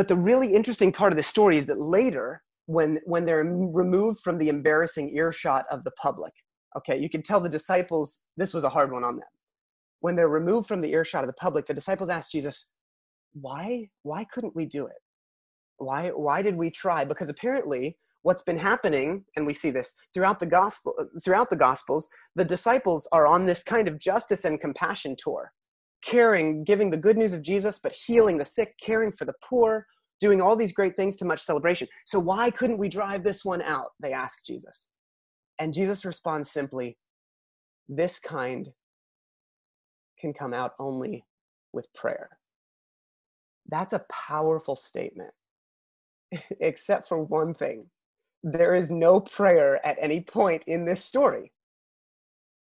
But 0.00 0.08
the 0.08 0.16
really 0.16 0.54
interesting 0.54 0.92
part 0.92 1.12
of 1.12 1.18
the 1.18 1.22
story 1.22 1.58
is 1.58 1.66
that 1.66 1.78
later, 1.78 2.42
when, 2.64 3.00
when 3.04 3.26
they're 3.26 3.44
removed 3.44 4.20
from 4.20 4.38
the 4.38 4.48
embarrassing 4.48 5.14
earshot 5.14 5.66
of 5.70 5.84
the 5.84 5.90
public, 5.90 6.32
okay, 6.74 6.96
you 6.96 7.10
can 7.10 7.22
tell 7.22 7.38
the 7.38 7.50
disciples 7.50 8.20
this 8.38 8.54
was 8.54 8.64
a 8.64 8.70
hard 8.70 8.92
one 8.92 9.04
on 9.04 9.16
them. 9.16 9.28
When 10.00 10.16
they're 10.16 10.26
removed 10.26 10.68
from 10.68 10.80
the 10.80 10.90
earshot 10.92 11.22
of 11.22 11.26
the 11.26 11.34
public, 11.34 11.66
the 11.66 11.74
disciples 11.74 12.08
ask 12.08 12.30
Jesus, 12.30 12.70
why, 13.34 13.90
why 14.02 14.24
couldn't 14.24 14.56
we 14.56 14.64
do 14.64 14.86
it? 14.86 14.96
Why, 15.76 16.08
why 16.08 16.40
did 16.40 16.56
we 16.56 16.70
try? 16.70 17.04
Because 17.04 17.28
apparently, 17.28 17.98
what's 18.22 18.40
been 18.40 18.58
happening 18.58 19.26
and 19.36 19.46
we 19.46 19.52
see 19.52 19.70
this 19.70 19.92
throughout 20.14 20.40
the 20.40 20.46
gospel 20.46 20.94
uh, 20.98 21.04
throughout 21.22 21.48
the 21.48 21.56
gospels 21.56 22.06
the 22.36 22.44
disciples 22.44 23.08
are 23.12 23.26
on 23.26 23.46
this 23.46 23.62
kind 23.62 23.88
of 23.88 23.98
justice 23.98 24.44
and 24.44 24.60
compassion 24.60 25.16
tour 25.18 25.50
caring, 26.04 26.64
giving 26.64 26.90
the 26.90 26.96
good 26.96 27.16
news 27.16 27.34
of 27.34 27.42
Jesus, 27.42 27.78
but 27.78 27.92
healing 27.92 28.38
the 28.38 28.44
sick, 28.44 28.74
caring 28.80 29.12
for 29.12 29.24
the 29.24 29.34
poor, 29.42 29.86
doing 30.20 30.40
all 30.40 30.56
these 30.56 30.72
great 30.72 30.96
things 30.96 31.16
to 31.16 31.24
much 31.24 31.42
celebration. 31.42 31.88
So 32.06 32.18
why 32.18 32.50
couldn't 32.50 32.78
we 32.78 32.88
drive 32.88 33.22
this 33.24 33.44
one 33.44 33.62
out? 33.62 33.90
They 34.00 34.12
ask 34.12 34.44
Jesus. 34.44 34.86
And 35.58 35.74
Jesus 35.74 36.04
responds 36.04 36.50
simply, 36.50 36.98
This 37.88 38.18
kind 38.18 38.70
can 40.18 40.32
come 40.32 40.54
out 40.54 40.72
only 40.78 41.24
with 41.72 41.92
prayer. 41.94 42.30
That's 43.68 43.92
a 43.92 44.04
powerful 44.10 44.76
statement, 44.76 45.32
except 46.60 47.08
for 47.08 47.22
one 47.22 47.54
thing 47.54 47.86
there 48.42 48.74
is 48.74 48.90
no 48.90 49.20
prayer 49.20 49.84
at 49.86 49.98
any 50.00 50.20
point 50.22 50.62
in 50.66 50.84
this 50.84 51.04
story. 51.04 51.52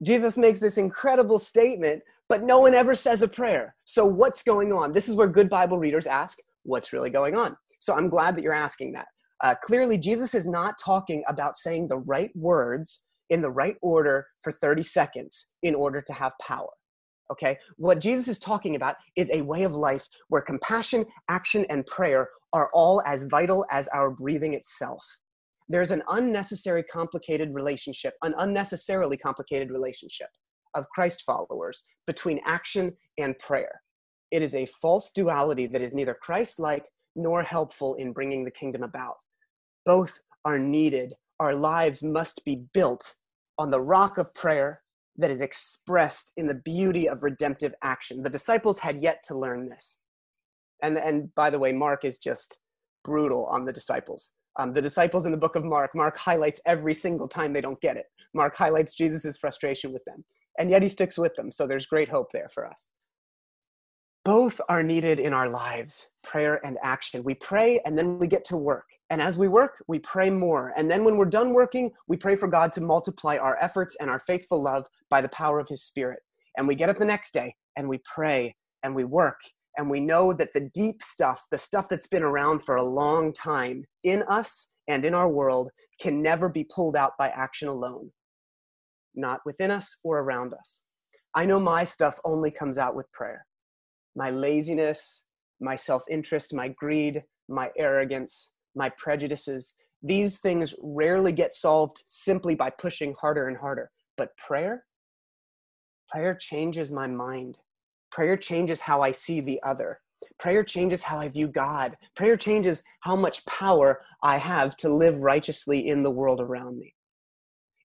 Jesus 0.03 0.37
makes 0.37 0.59
this 0.59 0.77
incredible 0.77 1.39
statement, 1.39 2.03
but 2.29 2.43
no 2.43 2.59
one 2.59 2.73
ever 2.73 2.95
says 2.95 3.21
a 3.21 3.27
prayer. 3.27 3.75
So, 3.85 4.05
what's 4.05 4.43
going 4.43 4.71
on? 4.71 4.93
This 4.93 5.09
is 5.09 5.15
where 5.15 5.27
good 5.27 5.49
Bible 5.49 5.79
readers 5.79 6.07
ask, 6.07 6.37
What's 6.63 6.93
really 6.93 7.09
going 7.09 7.35
on? 7.35 7.55
So, 7.79 7.93
I'm 7.93 8.09
glad 8.09 8.35
that 8.35 8.43
you're 8.43 8.53
asking 8.53 8.93
that. 8.93 9.07
Uh, 9.43 9.55
clearly, 9.63 9.97
Jesus 9.97 10.33
is 10.33 10.47
not 10.47 10.75
talking 10.83 11.23
about 11.27 11.57
saying 11.57 11.87
the 11.87 11.99
right 11.99 12.31
words 12.35 13.05
in 13.29 13.41
the 13.41 13.51
right 13.51 13.75
order 13.81 14.27
for 14.43 14.51
30 14.51 14.83
seconds 14.83 15.51
in 15.63 15.75
order 15.75 16.01
to 16.01 16.13
have 16.13 16.31
power. 16.41 16.69
Okay? 17.31 17.57
What 17.77 17.99
Jesus 17.99 18.27
is 18.27 18.39
talking 18.39 18.75
about 18.75 18.95
is 19.15 19.29
a 19.31 19.41
way 19.41 19.63
of 19.63 19.73
life 19.73 20.05
where 20.29 20.41
compassion, 20.41 21.05
action, 21.27 21.65
and 21.69 21.85
prayer 21.87 22.29
are 22.53 22.69
all 22.73 23.01
as 23.05 23.23
vital 23.23 23.65
as 23.71 23.87
our 23.89 24.11
breathing 24.11 24.53
itself 24.53 25.03
there's 25.67 25.91
an 25.91 26.03
unnecessary 26.09 26.83
complicated 26.83 27.53
relationship, 27.53 28.13
an 28.21 28.35
unnecessarily 28.37 29.17
complicated 29.17 29.71
relationship 29.71 30.27
of 30.75 30.89
Christ 30.89 31.23
followers 31.23 31.83
between 32.05 32.39
action 32.45 32.93
and 33.17 33.37
prayer. 33.39 33.81
It 34.31 34.41
is 34.41 34.53
a 34.55 34.67
false 34.81 35.11
duality 35.11 35.67
that 35.67 35.81
is 35.81 35.93
neither 35.93 36.13
Christ 36.13 36.59
like 36.59 36.85
nor 37.15 37.43
helpful 37.43 37.95
in 37.95 38.11
bringing 38.11 38.43
the 38.43 38.51
kingdom 38.51 38.83
about. 38.83 39.17
Both 39.85 40.19
are 40.43 40.59
needed. 40.59 41.13
Our 41.39 41.55
lives 41.55 42.03
must 42.03 42.43
be 42.45 42.63
built 42.73 43.15
on 43.57 43.71
the 43.71 43.81
rock 43.81 44.17
of 44.17 44.33
prayer 44.33 44.81
that 45.17 45.31
is 45.31 45.41
expressed 45.41 46.33
in 46.37 46.47
the 46.47 46.61
beauty 46.65 47.07
of 47.07 47.23
redemptive 47.23 47.73
action. 47.83 48.21
The 48.21 48.29
disciples 48.29 48.79
had 48.79 49.01
yet 49.01 49.23
to 49.27 49.37
learn 49.37 49.69
this. 49.69 49.99
And, 50.83 50.97
and 50.97 51.33
by 51.35 51.49
the 51.49 51.59
way, 51.59 51.71
Mark 51.71 52.03
is 52.03 52.17
just 52.17 52.59
brutal 53.03 53.45
on 53.45 53.63
the 53.63 53.71
disciples. 53.71 54.31
Um, 54.57 54.73
the 54.73 54.81
disciples 54.81 55.25
in 55.25 55.31
the 55.31 55.37
book 55.37 55.55
of 55.55 55.63
Mark, 55.63 55.91
Mark 55.95 56.17
highlights 56.17 56.61
every 56.65 56.93
single 56.93 57.27
time 57.27 57.53
they 57.53 57.61
don't 57.61 57.79
get 57.81 57.97
it. 57.97 58.05
Mark 58.33 58.55
highlights 58.57 58.93
Jesus' 58.93 59.37
frustration 59.37 59.93
with 59.93 60.03
them, 60.05 60.23
and 60.57 60.69
yet 60.69 60.81
he 60.81 60.89
sticks 60.89 61.17
with 61.17 61.35
them. 61.35 61.51
So 61.51 61.67
there's 61.67 61.85
great 61.85 62.09
hope 62.09 62.31
there 62.31 62.49
for 62.53 62.65
us. 62.65 62.89
Both 64.23 64.59
are 64.69 64.81
needed 64.81 65.19
in 65.19 65.33
our 65.33 65.49
lives 65.49 66.09
prayer 66.23 66.59
and 66.65 66.77
action. 66.81 67.23
We 67.23 67.35
pray 67.35 67.79
and 67.85 67.97
then 67.97 68.17
we 68.17 68.27
get 68.27 68.43
to 68.45 68.57
work. 68.57 68.85
And 69.11 69.21
as 69.21 69.37
we 69.37 69.47
work, 69.47 69.83
we 69.87 69.99
pray 69.99 70.31
more. 70.31 70.73
And 70.75 70.89
then 70.89 71.03
when 71.03 71.15
we're 71.15 71.25
done 71.25 71.53
working, 71.53 71.91
we 72.07 72.17
pray 72.17 72.35
for 72.35 72.47
God 72.47 72.73
to 72.73 72.81
multiply 72.81 73.37
our 73.37 73.57
efforts 73.61 73.95
and 73.99 74.09
our 74.09 74.19
faithful 74.19 74.61
love 74.61 74.87
by 75.11 75.21
the 75.21 75.29
power 75.29 75.59
of 75.59 75.69
His 75.69 75.83
Spirit. 75.83 76.19
And 76.57 76.67
we 76.67 76.73
get 76.73 76.89
up 76.89 76.97
the 76.97 77.05
next 77.05 77.33
day 77.33 77.53
and 77.75 77.87
we 77.87 77.99
pray 78.11 78.55
and 78.81 78.95
we 78.95 79.03
work 79.03 79.37
and 79.77 79.89
we 79.89 79.99
know 79.99 80.33
that 80.33 80.53
the 80.53 80.69
deep 80.73 81.03
stuff, 81.03 81.41
the 81.51 81.57
stuff 81.57 81.89
that's 81.89 82.07
been 82.07 82.23
around 82.23 82.59
for 82.59 82.75
a 82.75 82.83
long 82.83 83.33
time 83.33 83.83
in 84.03 84.23
us 84.23 84.73
and 84.87 85.05
in 85.05 85.13
our 85.13 85.29
world, 85.29 85.69
can 85.99 86.21
never 86.21 86.49
be 86.49 86.63
pulled 86.63 86.95
out 86.95 87.13
by 87.17 87.29
action 87.29 87.67
alone, 87.67 88.09
not 89.15 89.41
within 89.45 89.71
us 89.71 89.97
or 90.03 90.19
around 90.19 90.53
us. 90.53 90.81
I 91.33 91.45
know 91.45 91.59
my 91.59 91.83
stuff 91.83 92.19
only 92.23 92.51
comes 92.51 92.77
out 92.77 92.95
with 92.95 93.11
prayer. 93.11 93.45
My 94.15 94.29
laziness, 94.29 95.23
my 95.59 95.75
self 95.75 96.03
interest, 96.09 96.53
my 96.53 96.69
greed, 96.69 97.23
my 97.49 97.71
arrogance, 97.77 98.51
my 98.75 98.89
prejudices, 98.89 99.73
these 100.01 100.39
things 100.39 100.75
rarely 100.81 101.31
get 101.31 101.53
solved 101.53 102.03
simply 102.05 102.55
by 102.55 102.69
pushing 102.69 103.15
harder 103.19 103.47
and 103.47 103.57
harder. 103.57 103.91
But 104.17 104.37
prayer, 104.37 104.85
prayer 106.09 106.35
changes 106.35 106.91
my 106.91 107.07
mind 107.07 107.57
Prayer 108.15 108.37
changes 108.37 108.79
how 108.79 109.01
I 109.01 109.11
see 109.11 109.41
the 109.41 109.61
other. 109.63 109.99
Prayer 110.39 110.63
changes 110.63 111.03
how 111.03 111.19
I 111.19 111.27
view 111.27 111.49
God. 111.49 111.97
Prayer 112.15 112.37
changes 112.37 112.81
how 113.01 113.17
much 113.17 113.45
power 113.45 114.03
I 114.23 114.37
have 114.37 114.77
to 114.77 114.87
live 114.87 115.17
righteously 115.17 115.89
in 115.89 116.01
the 116.01 116.11
world 116.11 116.39
around 116.39 116.79
me. 116.79 116.94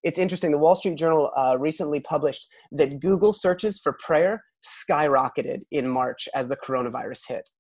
It's 0.03 0.19
interesting. 0.19 0.51
The 0.51 0.59
Wall 0.59 0.75
Street 0.75 0.97
Journal 0.97 1.31
uh, 1.37 1.57
recently 1.59 2.01
published 2.01 2.49
that 2.73 3.01
Google 3.01 3.33
searches 3.33 3.79
for 3.79 3.97
prayer 4.01 4.43
skyrocketed 4.65 5.61
in 5.71 5.89
March 5.89 6.29
as 6.35 6.49
the 6.49 6.57
coronavirus 6.57 7.29
hit. 7.29 7.51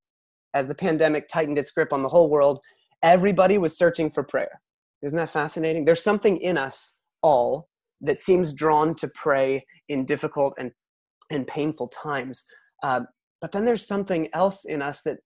As 0.54 0.66
the 0.66 0.74
pandemic 0.74 1.28
tightened 1.28 1.58
its 1.58 1.70
grip 1.70 1.92
on 1.92 2.02
the 2.02 2.08
whole 2.08 2.28
world, 2.28 2.60
everybody 3.02 3.58
was 3.58 3.76
searching 3.76 4.10
for 4.10 4.22
prayer. 4.22 4.60
Isn't 5.02 5.16
that 5.16 5.30
fascinating? 5.30 5.84
There's 5.84 6.02
something 6.02 6.38
in 6.38 6.58
us 6.58 6.96
all 7.22 7.68
that 8.00 8.20
seems 8.20 8.52
drawn 8.52 8.94
to 8.96 9.08
pray 9.08 9.64
in 9.88 10.04
difficult 10.06 10.54
and, 10.58 10.72
and 11.30 11.46
painful 11.46 11.88
times. 11.88 12.44
Uh, 12.82 13.02
but 13.40 13.52
then 13.52 13.64
there's 13.64 13.86
something 13.86 14.28
else 14.32 14.64
in 14.64 14.82
us 14.82 15.02
that 15.02 15.18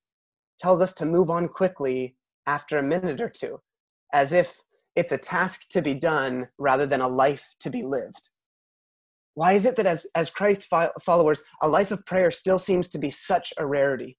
tells 0.61 0.83
us 0.83 0.93
to 0.95 1.07
move 1.07 1.31
on 1.31 1.49
quickly 1.49 2.17
after 2.47 2.79
a 2.79 2.83
minute 2.83 3.21
or 3.21 3.31
two, 3.31 3.59
as 4.13 4.33
if 4.33 4.61
it's 4.97 5.13
a 5.13 5.19
task 5.19 5.69
to 5.71 5.83
be 5.83 5.95
done 5.95 6.49
rather 6.59 6.87
than 6.87 7.01
a 7.01 7.09
life 7.09 7.55
to 7.61 7.71
be 7.71 7.83
lived. 7.83 8.31
Why 9.35 9.55
is 9.55 9.67
it 9.67 9.77
that 9.77 9.87
as, 9.87 10.07
as 10.15 10.31
Christ 10.31 10.69
followers, 11.03 11.43
a 11.61 11.69
life 11.69 11.91
of 11.91 12.07
prayer 12.07 12.31
still 12.31 12.59
seems 12.59 12.89
to 12.91 12.99
be 12.99 13.11
such 13.11 13.53
a 13.59 13.67
rarity? 13.67 14.17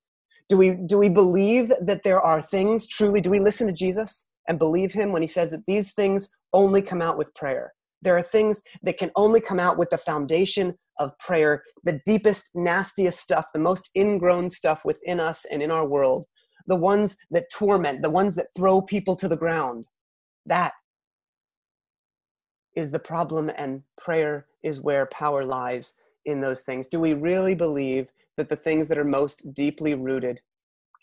Do 0.50 0.58
we, 0.58 0.72
do 0.86 0.98
we 0.98 1.10
believe 1.10 1.72
that 1.82 2.04
there 2.04 2.20
are 2.20 2.42
things 2.42 2.88
truly, 2.88 3.22
do 3.22 3.30
we 3.30 3.40
listen 3.40 3.68
to 3.68 3.74
Jesus 3.74 4.26
and 4.48 4.60
believe 4.60 4.94
him 4.94 5.12
when 5.12 5.22
he 5.22 5.28
says 5.28 5.52
that 5.52 5.66
these 5.66 5.94
things 5.94 6.30
only 6.54 6.82
come 6.82 7.02
out 7.02 7.18
with 7.18 7.34
prayer? 7.34 7.74
There 8.02 8.18
are 8.18 8.22
things 8.22 8.62
that 8.84 8.98
can 8.98 9.10
only 9.16 9.40
come 9.40 9.60
out 9.60 9.78
with 9.78 9.90
the 9.90 9.98
foundation 9.98 10.76
of 11.00 11.18
prayer, 11.18 11.64
the 11.84 12.00
deepest, 12.06 12.52
nastiest 12.54 13.20
stuff, 13.20 13.46
the 13.54 13.60
most 13.60 13.90
ingrown 13.96 14.50
stuff 14.50 14.84
within 14.86 15.20
us 15.20 15.46
and 15.46 15.62
in 15.62 15.72
our 15.72 15.88
world, 15.88 16.26
the 16.68 16.76
ones 16.76 17.16
that 17.32 17.46
torment, 17.52 18.02
the 18.02 18.10
ones 18.10 18.36
that 18.36 18.48
throw 18.56 18.82
people 18.82 19.16
to 19.16 19.28
the 19.28 19.38
ground. 19.38 19.86
That 20.46 20.74
is 22.76 22.92
the 22.92 23.00
problem, 23.00 23.50
and 23.58 23.82
prayer 24.00 24.48
is 24.64 24.82
where 24.82 25.08
power 25.08 25.46
lies 25.46 25.94
in 26.26 26.42
those 26.42 26.62
things. 26.62 26.88
Do 26.88 27.00
we 27.00 27.14
really 27.14 27.56
believe 27.56 28.10
that 28.38 28.50
the 28.50 28.56
things 28.56 28.88
that 28.88 28.98
are 28.98 29.06
most 29.06 29.54
deeply 29.54 29.94
rooted 29.94 30.42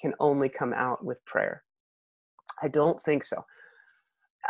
can 0.00 0.12
only 0.20 0.48
come 0.48 0.72
out 0.72 1.04
with 1.04 1.24
prayer? 1.24 1.62
I 2.62 2.68
don't 2.68 3.02
think 3.02 3.24
so. 3.24 3.44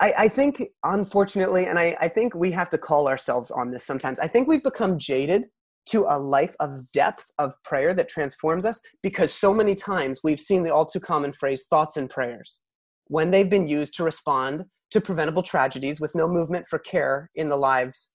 I, 0.00 0.14
I 0.18 0.28
think, 0.28 0.62
unfortunately, 0.84 1.66
and 1.66 1.78
I, 1.78 1.96
I 2.00 2.08
think 2.08 2.34
we 2.34 2.50
have 2.52 2.70
to 2.70 2.78
call 2.78 3.06
ourselves 3.06 3.50
on 3.50 3.70
this 3.70 3.84
sometimes. 3.84 4.18
I 4.18 4.28
think 4.28 4.48
we've 4.48 4.62
become 4.62 4.98
jaded 4.98 5.44
to 5.86 6.06
a 6.08 6.18
life 6.18 6.54
of 6.60 6.90
depth 6.92 7.30
of 7.38 7.52
prayer 7.64 7.92
that 7.94 8.08
transforms 8.08 8.64
us 8.64 8.80
because 9.02 9.32
so 9.32 9.52
many 9.52 9.74
times 9.74 10.20
we've 10.22 10.40
seen 10.40 10.62
the 10.62 10.72
all 10.72 10.86
too 10.86 11.00
common 11.00 11.32
phrase 11.32 11.66
thoughts 11.68 11.96
and 11.96 12.08
prayers 12.08 12.60
when 13.08 13.30
they've 13.30 13.50
been 13.50 13.66
used 13.66 13.94
to 13.94 14.04
respond 14.04 14.64
to 14.92 15.00
preventable 15.00 15.42
tragedies 15.42 16.00
with 16.00 16.14
no 16.14 16.28
movement 16.28 16.66
for 16.68 16.78
care 16.78 17.30
in 17.34 17.48
the 17.48 17.56
lives 17.56 18.10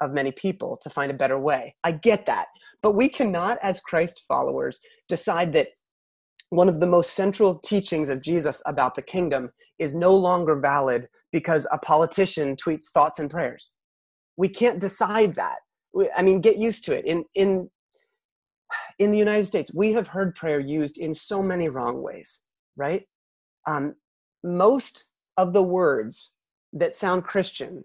of 0.00 0.12
many 0.12 0.32
people 0.32 0.78
to 0.82 0.90
find 0.90 1.10
a 1.10 1.14
better 1.14 1.38
way. 1.38 1.74
I 1.84 1.92
get 1.92 2.26
that. 2.26 2.46
But 2.82 2.92
we 2.92 3.08
cannot, 3.08 3.58
as 3.62 3.80
Christ 3.80 4.24
followers, 4.28 4.78
decide 5.08 5.52
that 5.54 5.68
one 6.50 6.68
of 6.68 6.80
the 6.80 6.86
most 6.86 7.14
central 7.14 7.58
teachings 7.58 8.08
of 8.08 8.22
Jesus 8.22 8.62
about 8.66 8.94
the 8.94 9.02
kingdom 9.02 9.50
is 9.78 9.94
no 9.94 10.14
longer 10.14 10.58
valid 10.58 11.08
because 11.32 11.66
a 11.72 11.78
politician 11.78 12.56
tweets 12.56 12.90
thoughts 12.92 13.18
and 13.18 13.30
prayers. 13.30 13.72
We 14.36 14.48
can't 14.48 14.78
decide 14.78 15.34
that. 15.34 15.56
I 16.16 16.22
mean, 16.22 16.40
get 16.40 16.56
used 16.56 16.84
to 16.84 16.92
it. 16.92 17.06
In 17.06 17.24
in 17.34 17.70
in 18.98 19.10
the 19.10 19.18
United 19.18 19.46
States, 19.46 19.70
we 19.74 19.92
have 19.92 20.08
heard 20.08 20.34
prayer 20.34 20.60
used 20.60 20.98
in 20.98 21.14
so 21.14 21.42
many 21.42 21.68
wrong 21.68 22.02
ways, 22.02 22.40
right? 22.76 23.02
Um, 23.66 23.94
most 24.44 25.10
of 25.36 25.52
the 25.52 25.62
words 25.62 26.32
that 26.72 26.94
sound 26.94 27.24
Christian 27.24 27.84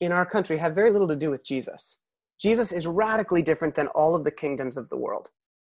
in 0.00 0.12
our 0.12 0.26
country 0.26 0.58
have 0.58 0.74
very 0.74 0.90
little 0.90 1.08
to 1.08 1.16
do 1.16 1.30
with 1.30 1.44
Jesus. 1.44 1.98
Jesus 2.40 2.72
is 2.72 2.86
radically 2.86 3.42
different 3.42 3.74
than 3.74 3.86
all 3.88 4.14
of 4.14 4.24
the 4.24 4.30
kingdoms 4.30 4.76
of 4.76 4.88
the 4.88 4.96
world 4.96 5.30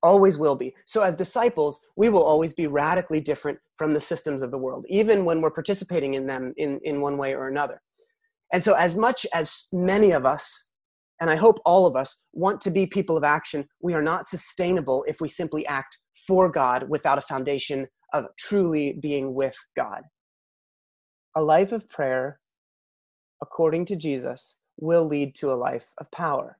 always 0.03 0.37
will 0.37 0.55
be. 0.55 0.75
So, 0.85 1.01
as 1.01 1.15
disciples, 1.15 1.79
we 1.95 2.09
will 2.09 2.23
always 2.23 2.53
be 2.53 2.67
radically 2.67 3.21
different 3.21 3.57
from 3.77 3.93
the 3.93 4.01
systems 4.01 4.41
of 4.41 4.51
the 4.51 4.57
world, 4.57 4.85
even 4.89 5.25
when 5.25 5.41
we're 5.41 5.49
participating 5.49 6.13
in 6.13 6.27
them 6.27 6.53
in, 6.57 6.79
in 6.83 7.01
one 7.01 7.17
way 7.17 7.33
or 7.33 7.47
another. 7.47 7.81
And 8.51 8.63
so, 8.63 8.73
as 8.73 8.95
much 8.95 9.25
as 9.33 9.67
many 9.71 10.11
of 10.11 10.25
us, 10.25 10.67
and 11.19 11.29
I 11.29 11.37
hope 11.37 11.59
all 11.65 11.87
of 11.87 11.95
us, 11.95 12.23
want 12.33 12.61
to 12.61 12.71
be 12.71 12.85
people 12.85 13.17
of 13.17 13.23
action, 13.23 13.67
we 13.81 13.93
are 13.93 14.01
not 14.01 14.27
sustainable 14.27 15.05
if 15.07 15.21
we 15.21 15.29
simply 15.29 15.65
act 15.65 15.97
for 16.27 16.51
God 16.51 16.89
without 16.89 17.17
a 17.17 17.21
foundation 17.21 17.87
of 18.11 18.27
truly 18.37 18.93
being 19.01 19.33
with 19.33 19.55
God. 19.75 20.03
A 21.35 21.41
life 21.41 21.71
of 21.71 21.89
prayer, 21.89 22.39
according 23.41 23.85
to 23.87 23.95
Jesus, 23.95 24.55
will 24.77 25.05
lead 25.05 25.35
to 25.35 25.51
a 25.51 25.55
life 25.55 25.87
of 25.97 26.09
power. 26.11 26.57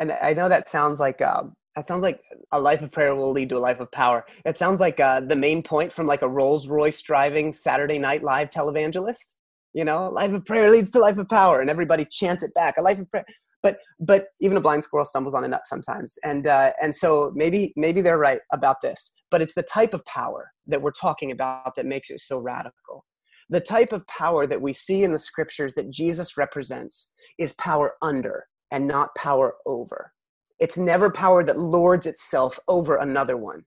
And 0.00 0.12
I 0.12 0.32
know 0.32 0.48
that 0.48 0.68
sounds 0.68 1.00
like 1.00 1.22
um, 1.22 1.54
that 1.76 1.86
sounds 1.86 2.02
like 2.02 2.20
a 2.52 2.60
life 2.60 2.82
of 2.82 2.92
prayer 2.92 3.14
will 3.14 3.32
lead 3.32 3.48
to 3.48 3.56
a 3.56 3.58
life 3.58 3.80
of 3.80 3.90
power. 3.90 4.24
It 4.44 4.58
sounds 4.58 4.80
like 4.80 5.00
uh, 5.00 5.20
the 5.20 5.36
main 5.36 5.62
point 5.62 5.92
from 5.92 6.06
like 6.06 6.22
a 6.22 6.28
Rolls 6.28 6.68
Royce 6.68 7.00
driving 7.02 7.52
Saturday 7.52 7.98
Night 7.98 8.22
Live 8.22 8.50
televangelist. 8.50 9.34
You 9.72 9.84
know, 9.84 10.08
life 10.08 10.32
of 10.32 10.44
prayer 10.44 10.70
leads 10.70 10.90
to 10.92 11.00
life 11.00 11.18
of 11.18 11.28
power, 11.28 11.60
and 11.60 11.68
everybody 11.68 12.04
chants 12.04 12.44
it 12.44 12.54
back. 12.54 12.76
A 12.78 12.82
life 12.82 12.98
of 12.98 13.10
prayer, 13.10 13.24
but 13.62 13.78
but 13.98 14.26
even 14.40 14.56
a 14.56 14.60
blind 14.60 14.84
squirrel 14.84 15.04
stumbles 15.04 15.34
on 15.34 15.42
a 15.42 15.48
nut 15.48 15.62
sometimes, 15.64 16.16
and 16.22 16.46
uh, 16.46 16.72
and 16.80 16.94
so 16.94 17.32
maybe 17.34 17.72
maybe 17.74 18.00
they're 18.00 18.18
right 18.18 18.40
about 18.52 18.80
this. 18.82 19.10
But 19.30 19.42
it's 19.42 19.54
the 19.54 19.64
type 19.64 19.94
of 19.94 20.04
power 20.04 20.52
that 20.68 20.80
we're 20.80 20.92
talking 20.92 21.32
about 21.32 21.74
that 21.74 21.86
makes 21.86 22.10
it 22.10 22.20
so 22.20 22.38
radical. 22.38 23.04
The 23.50 23.60
type 23.60 23.92
of 23.92 24.06
power 24.06 24.46
that 24.46 24.60
we 24.60 24.72
see 24.72 25.04
in 25.04 25.12
the 25.12 25.18
scriptures 25.18 25.74
that 25.74 25.90
Jesus 25.90 26.36
represents 26.36 27.12
is 27.38 27.52
power 27.54 27.94
under 28.02 28.46
and 28.70 28.86
not 28.86 29.14
power 29.14 29.54
over 29.66 30.12
it's 30.58 30.78
never 30.78 31.10
power 31.10 31.44
that 31.44 31.58
lords 31.58 32.06
itself 32.06 32.58
over 32.68 32.96
another 32.96 33.36
one. 33.36 33.64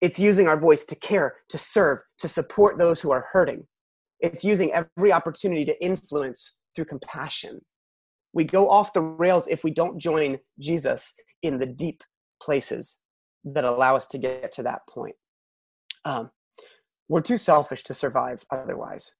It's 0.00 0.18
using 0.18 0.48
our 0.48 0.58
voice 0.58 0.84
to 0.86 0.96
care, 0.96 1.34
to 1.48 1.58
serve, 1.58 1.98
to 2.18 2.28
support 2.28 2.78
those 2.78 3.00
who 3.00 3.10
are 3.12 3.26
hurting. 3.32 3.66
It's 4.20 4.44
using 4.44 4.72
every 4.72 5.12
opportunity 5.12 5.64
to 5.64 5.84
influence 5.84 6.58
through 6.74 6.86
compassion. 6.86 7.60
We 8.32 8.44
go 8.44 8.68
off 8.68 8.92
the 8.92 9.02
rails 9.02 9.46
if 9.48 9.64
we 9.64 9.70
don't 9.70 9.98
join 9.98 10.38
Jesus 10.58 11.12
in 11.42 11.58
the 11.58 11.66
deep 11.66 12.02
places 12.42 12.98
that 13.44 13.64
allow 13.64 13.96
us 13.96 14.06
to 14.08 14.18
get 14.18 14.52
to 14.52 14.62
that 14.62 14.80
point. 14.88 15.16
Um, 16.04 16.30
we're 17.08 17.20
too 17.20 17.38
selfish 17.38 17.82
to 17.84 17.94
survive 17.94 18.44
otherwise. 18.50 19.12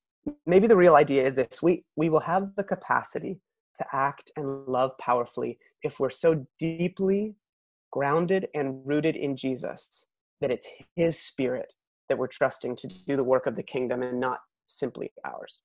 Maybe 0.47 0.67
the 0.67 0.77
real 0.77 0.97
idea 0.97 1.27
is 1.27 1.35
this 1.35 1.63
we, 1.63 1.85
we 1.97 2.09
will 2.09 2.21
have 2.21 2.55
the 2.57 2.65
capacity 2.65 3.41
to 3.77 3.87
act 3.93 4.31
and 4.37 4.67
love 4.67 4.93
powerfully 4.99 5.59
if 5.83 5.99
we're 5.99 6.11
so 6.11 6.47
deeply 6.59 7.35
grounded 7.91 8.49
and 8.55 8.87
rooted 8.87 9.17
in 9.17 9.37
Jesus 9.37 10.05
that 10.41 10.51
it's 10.51 10.69
His 10.97 11.19
Spirit 11.19 11.73
that 12.09 12.19
we're 12.19 12.27
trusting 12.27 12.77
to 12.77 12.89
do 13.07 13.17
the 13.17 13.25
work 13.25 13.47
of 13.47 13.57
the 13.57 13.63
kingdom 13.63 14.03
and 14.03 14.21
not 14.21 14.41
simply 14.67 15.11
ours. 15.25 15.61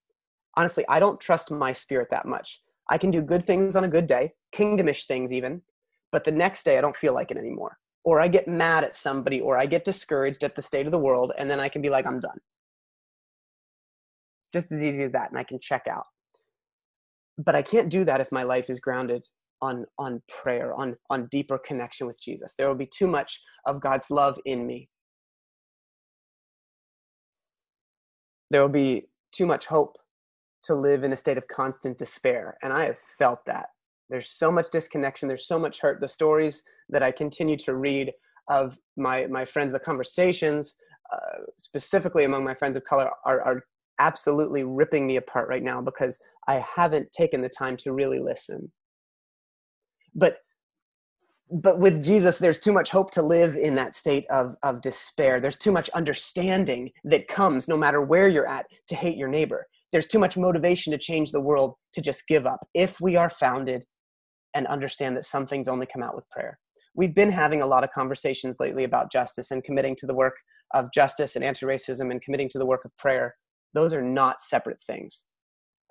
Honestly, 0.56 0.86
I 0.90 1.00
don't 1.00 1.20
trust 1.20 1.52
my 1.52 1.72
spirit 1.72 2.08
that 2.12 2.26
much. 2.26 2.62
I 2.90 2.98
can 2.98 3.12
do 3.12 3.22
good 3.22 3.46
things 3.46 3.76
on 3.76 3.84
a 3.84 3.90
good 3.90 4.08
day, 4.08 4.34
kingdomish 4.56 5.06
things 5.06 5.32
even, 5.32 5.62
but 6.12 6.24
the 6.24 6.32
next 6.32 6.64
day 6.64 6.78
I 6.78 6.82
don't 6.82 6.96
feel 6.96 7.14
like 7.14 7.32
it 7.32 7.38
anymore. 7.38 7.78
Or 8.08 8.22
I 8.22 8.30
get 8.30 8.48
mad 8.48 8.86
at 8.86 8.96
somebody, 8.96 9.42
or 9.42 9.58
I 9.58 9.66
get 9.66 9.84
discouraged 9.84 10.42
at 10.46 10.56
the 10.56 10.62
state 10.62 10.86
of 10.86 10.94
the 10.94 10.98
world, 10.98 11.34
and 11.38 11.52
then 11.52 11.60
I 11.60 11.68
can 11.68 11.82
be 11.82 11.90
like, 11.90 12.08
I'm 12.08 12.22
done. 12.22 12.40
Just 14.54 14.72
as 14.72 14.82
easy 14.82 15.04
as 15.04 15.12
that, 15.12 15.30
and 15.30 15.38
I 15.38 15.44
can 15.44 15.60
check 15.60 15.88
out. 15.90 16.06
But 17.38 17.54
i 17.54 17.62
can't 17.62 17.90
do 17.90 18.06
that 18.06 18.22
if 18.22 18.32
my 18.32 18.44
life 18.44 18.70
is 18.70 18.80
grounded 18.80 19.26
on 19.62 19.86
on 20.00 20.22
prayer 20.30 20.74
on 20.74 20.96
on 21.10 21.28
deeper 21.30 21.58
connection 21.58 22.08
with 22.08 22.18
jesus. 22.22 22.54
There 22.58 22.70
will 22.70 22.82
be 22.86 22.90
too 23.00 23.08
much 23.08 23.42
of 23.66 23.82
god's 23.82 24.10
love 24.10 24.40
in 24.46 24.66
me. 24.66 24.90
There 28.52 28.62
will 28.62 28.78
be 28.86 29.10
too 29.34 29.46
much 29.46 29.66
hope 29.66 29.98
to 30.64 30.76
live 30.76 31.04
in 31.04 31.12
a 31.12 31.18
state 31.18 31.38
of 31.38 31.48
constant 31.48 31.98
despair 31.98 32.58
and 32.64 32.74
i 32.74 32.86
have 32.86 32.98
felt 32.98 33.46
that 33.46 33.68
there's 34.10 34.30
so 34.30 34.52
much 34.52 34.68
disconnection 34.72 35.28
there's 35.28 35.48
so 35.48 35.60
much 35.60 35.80
hurt 35.82 36.00
the 36.00 36.08
stories 36.08 36.64
that 36.90 37.04
i 37.04 37.12
continue 37.12 37.58
to 37.58 37.76
read 37.76 38.12
of 38.50 38.80
my 38.96 39.28
my 39.28 39.44
friends 39.44 39.74
the 39.74 39.80
conversations 39.80 40.76
uh, 41.14 41.44
specifically 41.58 42.26
among 42.26 42.44
my 42.44 42.54
friends 42.54 42.76
of 42.76 42.84
color 42.84 43.10
are, 43.26 43.42
are 43.42 43.64
absolutely 44.00 44.64
ripping 44.64 45.08
me 45.08 45.16
apart 45.16 45.48
right 45.50 45.64
now 45.64 45.82
because 45.82 46.20
I 46.48 46.64
haven't 46.76 47.12
taken 47.12 47.42
the 47.42 47.50
time 47.50 47.78
to 47.78 47.94
really 47.94 48.20
listen. 48.20 48.72
But 50.16 50.38
but 51.50 51.80
with 51.80 52.04
Jesus, 52.04 52.40
there's 52.40 52.60
too 52.60 52.74
much 52.74 52.90
hope 52.90 53.12
to 53.12 53.22
live 53.22 53.56
in 53.56 53.76
that 53.76 53.96
state 53.96 54.26
of, 54.30 54.56
of 54.64 54.82
despair. 54.82 55.40
There's 55.40 55.58
too 55.58 55.72
much 55.72 55.90
understanding 55.92 56.92
that 57.06 57.30
comes, 57.30 57.70
no 57.70 57.78
matter 57.78 58.02
where 58.02 58.28
you're 58.28 58.50
at, 58.50 58.66
to 58.90 58.96
hate 58.98 59.16
your 59.16 59.30
neighbor. 59.30 59.66
There's 59.94 60.08
too 60.08 60.20
much 60.20 60.36
motivation 60.36 60.92
to 60.92 60.98
change 60.98 61.32
the 61.32 61.40
world 61.40 61.76
to 61.94 62.02
just 62.02 62.28
give 62.28 62.46
up 62.46 62.68
if 62.74 63.00
we 63.00 63.16
are 63.16 63.30
founded 63.30 63.86
and 64.56 64.68
understand 64.68 65.16
that 65.18 65.26
some 65.26 65.46
things 65.46 65.68
only 65.68 65.86
come 65.86 66.04
out 66.04 66.16
with 66.16 66.30
prayer. 66.30 66.60
We've 66.96 67.14
been 67.14 67.32
having 67.32 67.62
a 67.62 67.68
lot 67.68 67.84
of 67.84 67.92
conversations 67.92 68.58
lately 68.60 68.84
about 68.84 69.12
justice 69.12 69.52
and 69.52 69.64
committing 69.64 69.96
to 69.98 70.08
the 70.08 70.16
work 70.16 70.36
of 70.74 70.92
justice 70.94 71.36
and 71.36 71.46
anti 71.46 71.66
racism 71.66 72.12
and 72.12 72.22
committing 72.22 72.50
to 72.50 72.60
the 72.60 72.66
work 72.66 72.86
of 72.86 72.96
prayer. 72.98 73.36
Those 73.74 73.94
are 73.94 74.02
not 74.02 74.42
separate 74.42 74.80
things. 74.88 75.24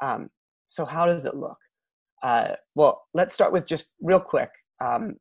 Um, 0.03 0.31
so 0.67 0.85
how 0.85 1.07
does 1.07 1.25
it 1.25 1.37
look? 1.37 1.59
Uh, 2.23 2.55
well, 2.75 3.05
let's 3.15 3.35
start 3.35 3.53
with 3.53 3.67
just 3.67 3.93
real 4.01 4.21
quick 4.21 4.51
um, 4.85 5.17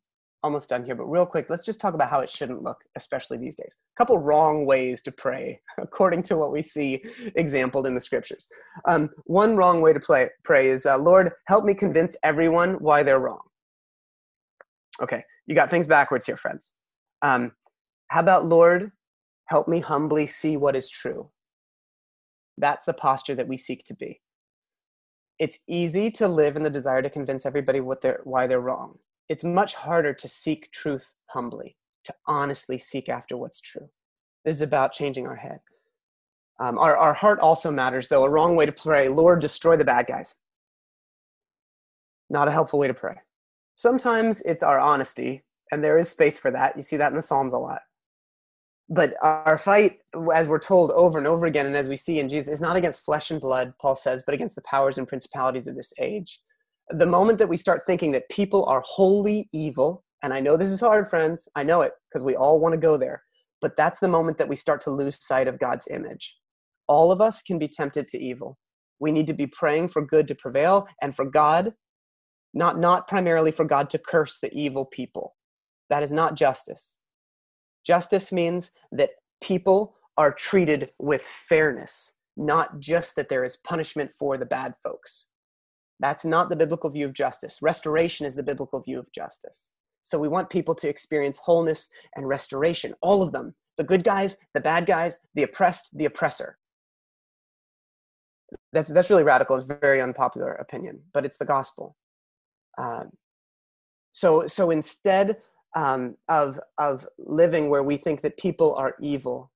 almost 0.46 0.70
done 0.70 0.86
here, 0.86 0.94
but 0.94 1.06
real 1.06 1.26
quick, 1.26 1.48
let's 1.50 1.64
just 1.64 1.82
talk 1.82 1.96
about 1.96 2.12
how 2.12 2.20
it 2.20 2.30
shouldn't 2.30 2.62
look, 2.62 2.78
especially 2.96 3.38
these 3.38 3.56
days. 3.56 3.76
A 3.76 3.98
couple 3.98 4.20
wrong 4.20 4.68
ways 4.68 5.02
to 5.02 5.12
pray, 5.12 5.60
according 5.80 6.22
to 6.24 6.38
what 6.38 6.52
we 6.52 6.62
see 6.62 7.04
exampled 7.36 7.88
in 7.88 7.96
the 7.96 8.00
scriptures. 8.00 8.48
Um, 8.88 9.10
one 9.26 9.56
wrong 9.58 9.82
way 9.82 9.92
to 9.92 10.00
play, 10.00 10.30
pray 10.44 10.68
is, 10.68 10.86
uh, 10.86 11.00
Lord, 11.00 11.32
help 11.48 11.66
me 11.66 11.74
convince 11.74 12.16
everyone 12.24 12.76
why 12.76 13.02
they're 13.02 13.20
wrong. 13.20 13.42
Okay, 15.02 15.24
you 15.48 15.56
got 15.56 15.72
things 15.72 15.88
backwards 15.88 16.28
here, 16.28 16.38
friends. 16.38 16.70
Um, 17.24 17.52
how 18.10 18.20
about, 18.20 18.46
Lord, 18.46 18.92
help 19.48 19.68
me 19.68 19.80
humbly 19.80 20.28
see 20.28 20.58
what 20.58 20.76
is 20.76 20.92
true? 20.92 21.32
That's 22.60 22.86
the 22.86 22.94
posture 22.94 23.34
that 23.34 23.48
we 23.48 23.58
seek 23.58 23.84
to 23.86 23.96
be. 23.96 24.22
It's 25.40 25.60
easy 25.68 26.12
to 26.12 26.28
live 26.28 26.56
in 26.56 26.62
the 26.62 26.70
desire 26.70 27.02
to 27.02 27.10
convince 27.10 27.48
everybody 27.48 27.80
what 27.80 28.04
they're, 28.04 28.22
why 28.24 28.46
they're 28.46 28.62
wrong 28.62 29.00
it's 29.30 29.44
much 29.44 29.76
harder 29.76 30.14
to 30.14 30.28
seek 30.28 30.72
truth 30.72 31.14
humbly, 31.28 31.78
to 32.06 32.14
honestly 32.28 32.78
seek 32.78 33.10
after 33.10 33.36
what's 33.38 33.60
true. 33.60 33.90
This 34.44 34.58
is 34.58 34.62
about 34.62 34.94
changing 34.94 35.26
our 35.26 35.36
head. 35.36 35.60
Um, 36.60 36.78
our, 36.78 36.96
our 36.96 37.14
heart 37.14 37.40
also 37.40 37.72
matters, 37.72 38.08
though. 38.08 38.24
A 38.24 38.30
wrong 38.30 38.56
way 38.56 38.66
to 38.66 38.72
pray, 38.72 39.10
Lord, 39.10 39.42
destroy 39.42 39.76
the 39.76 39.84
bad 39.84 40.08
guys. 40.08 40.36
Not 42.30 42.48
a 42.48 42.52
helpful 42.52 42.80
way 42.80 42.88
to 42.88 42.94
pray. 42.94 43.16
Sometimes 43.76 44.42
it's 44.42 44.64
our 44.64 44.80
honesty, 44.80 45.44
and 45.72 45.84
there 45.84 45.98
is 45.98 46.10
space 46.10 46.40
for 46.40 46.52
that. 46.52 46.78
You 46.78 46.84
see 46.84 46.98
that 46.98 47.12
in 47.12 47.16
the 47.16 47.22
Psalms 47.22 47.54
a 47.54 47.58
lot. 47.58 47.82
But 48.88 49.16
our 49.22 49.58
fight, 49.58 49.98
as 50.34 50.48
we're 50.48 50.60
told 50.60 50.92
over 50.92 51.18
and 51.18 51.28
over 51.28 51.48
again, 51.48 51.66
and 51.66 51.76
as 51.76 51.88
we 51.88 51.98
see 51.98 52.20
in 52.20 52.30
Jesus, 52.30 52.54
is 52.54 52.62
not 52.62 52.76
against 52.76 53.04
flesh 53.04 53.32
and 53.32 53.42
blood, 53.42 53.74
Paul 53.82 53.96
says, 53.96 54.24
but 54.24 54.36
against 54.36 54.56
the 54.56 54.62
powers 54.62 55.00
and 55.00 55.08
principalities 55.08 55.68
of 55.68 55.76
this 55.76 55.92
age 56.00 56.40
the 56.90 57.06
moment 57.06 57.40
that 57.40 57.50
we 57.50 57.58
start 57.58 57.84
thinking 57.86 58.12
that 58.12 58.30
people 58.30 58.66
are 58.66 58.82
wholly 58.86 59.50
evil, 59.52 60.04
and 60.22 60.34
I 60.34 60.40
know 60.40 60.58
this 60.58 60.72
is 60.72 60.82
hard, 60.82 61.10
friends, 61.10 61.48
I 61.56 61.64
know 61.64 61.82
it 61.82 61.94
because 62.10 62.24
we 62.24 62.36
all 62.36 62.60
want 62.60 62.74
to 62.74 62.80
go 62.80 62.98
there, 62.98 63.24
but 63.62 63.76
that's 63.76 64.00
the 64.00 64.08
moment 64.08 64.38
that 64.38 64.48
we 64.48 64.56
start 64.56 64.82
to 64.82 64.92
lose 64.92 65.24
sight 65.24 65.48
of 65.48 65.60
God's 65.60 65.88
image. 65.90 66.36
All 66.88 67.12
of 67.12 67.22
us 67.22 67.42
can 67.42 67.58
be 67.58 67.68
tempted 67.68 68.08
to 68.10 68.20
evil. 68.20 68.58
We 69.00 69.12
need 69.12 69.28
to 69.28 69.34
be 69.34 69.48
praying 69.48 69.90
for 69.90 70.06
good 70.06 70.28
to 70.28 70.36
prevail 70.36 70.88
and 71.02 71.16
for 71.16 71.26
God, 71.26 71.74
not, 72.54 72.80
not 72.80 73.08
primarily 73.08 73.52
for 73.52 73.66
God 73.66 73.90
to 73.90 74.00
curse 74.00 74.40
the 74.40 74.54
evil 74.54 74.86
people. 74.86 75.36
That 75.90 76.04
is 76.04 76.12
not 76.12 76.36
justice. 76.36 76.94
Justice 77.86 78.32
means 78.32 78.72
that 78.92 79.12
people 79.42 79.96
are 80.18 80.32
treated 80.32 80.92
with 81.00 81.22
fairness, 81.22 82.14
not 82.38 82.80
just 82.80 83.16
that 83.16 83.30
there 83.30 83.44
is 83.44 83.58
punishment 83.58 84.12
for 84.18 84.38
the 84.38 84.46
bad 84.46 84.76
folks. 84.84 85.26
That's 86.00 86.26
not 86.26 86.50
the 86.50 86.56
biblical 86.56 86.90
view 86.90 87.06
of 87.06 87.14
justice. 87.14 87.62
Restoration 87.62 88.26
is 88.26 88.36
the 88.36 88.44
biblical 88.44 88.82
view 88.82 89.00
of 89.00 89.12
justice. 89.12 89.70
So 90.02 90.20
we 90.20 90.28
want 90.28 90.50
people 90.50 90.76
to 90.76 90.90
experience 90.90 91.40
wholeness 91.40 91.90
and 92.16 92.28
restoration, 92.28 92.94
all 93.02 93.22
of 93.22 93.32
them 93.32 93.56
the 93.78 93.84
good 93.84 94.04
guys, 94.04 94.38
the 94.54 94.62
bad 94.62 94.86
guys, 94.86 95.20
the 95.34 95.44
oppressed, 95.44 95.98
the 95.98 96.06
oppressor. 96.06 96.58
That's, 98.72 98.90
that's 98.90 99.10
really 99.10 99.24
radical. 99.24 99.58
It's 99.58 99.68
a 99.70 99.78
very 99.82 100.02
unpopular 100.02 100.54
opinion, 100.54 101.02
but 101.14 101.26
it's 101.26 101.38
the 101.38 101.46
gospel. 101.46 101.96
Um, 102.78 103.12
so, 104.12 104.48
so 104.48 104.72
instead 104.72 105.38
um, 105.76 106.16
of, 106.30 106.60
of 106.78 107.06
living 107.18 107.70
where 107.70 107.84
we 107.84 107.98
think 107.98 108.22
that 108.22 108.38
people 108.38 108.76
are 108.76 108.96
evil, 109.00 109.52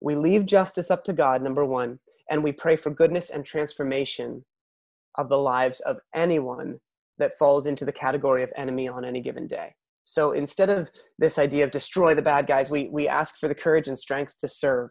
we 0.00 0.16
leave 0.16 0.46
justice 0.46 0.90
up 0.90 1.04
to 1.04 1.12
God, 1.12 1.42
number 1.42 1.64
one, 1.64 2.00
and 2.28 2.42
we 2.42 2.52
pray 2.52 2.76
for 2.76 2.90
goodness 2.90 3.30
and 3.30 3.44
transformation 3.44 4.44
of 5.20 5.28
the 5.28 5.38
lives 5.38 5.80
of 5.80 5.98
anyone 6.14 6.78
that 7.18 7.36
falls 7.38 7.66
into 7.66 7.84
the 7.84 7.92
category 7.92 8.42
of 8.42 8.50
enemy 8.56 8.88
on 8.88 9.04
any 9.04 9.20
given 9.20 9.46
day. 9.46 9.74
So 10.04 10.32
instead 10.32 10.70
of 10.70 10.90
this 11.18 11.38
idea 11.38 11.62
of 11.64 11.70
destroy 11.70 12.14
the 12.14 12.22
bad 12.22 12.46
guys, 12.46 12.70
we, 12.70 12.88
we 12.88 13.06
ask 13.06 13.36
for 13.38 13.48
the 13.48 13.54
courage 13.54 13.86
and 13.86 13.98
strength 13.98 14.38
to 14.40 14.48
serve, 14.48 14.90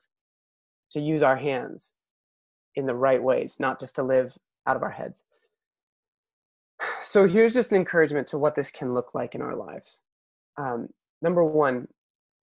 to 0.91 1.01
use 1.01 1.23
our 1.23 1.37
hands 1.37 1.93
in 2.75 2.85
the 2.85 2.95
right 2.95 3.21
ways, 3.21 3.57
not 3.59 3.79
just 3.79 3.95
to 3.95 4.03
live 4.03 4.37
out 4.67 4.75
of 4.75 4.83
our 4.83 4.91
heads. 4.91 5.23
So 7.03 7.27
here's 7.27 7.53
just 7.53 7.71
an 7.71 7.77
encouragement 7.77 8.27
to 8.27 8.37
what 8.37 8.53
this 8.53 8.69
can 8.69 8.93
look 8.93 9.15
like 9.15 9.33
in 9.33 9.41
our 9.41 9.55
lives. 9.55 9.99
Um, 10.57 10.89
number 11.23 11.43
one, 11.43 11.87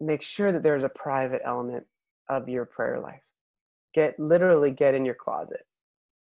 make 0.01 0.23
sure 0.23 0.51
that 0.51 0.65
there's 0.65 0.83
a 0.83 0.89
private 0.89 1.41
element 1.45 1.87
of 2.29 2.49
your 2.49 2.65
prayer 2.65 2.99
life. 2.99 3.23
Get 3.95 4.19
literally 4.19 4.73
get 4.73 4.95
in 4.95 5.05
your 5.05 5.15
closet 5.15 5.65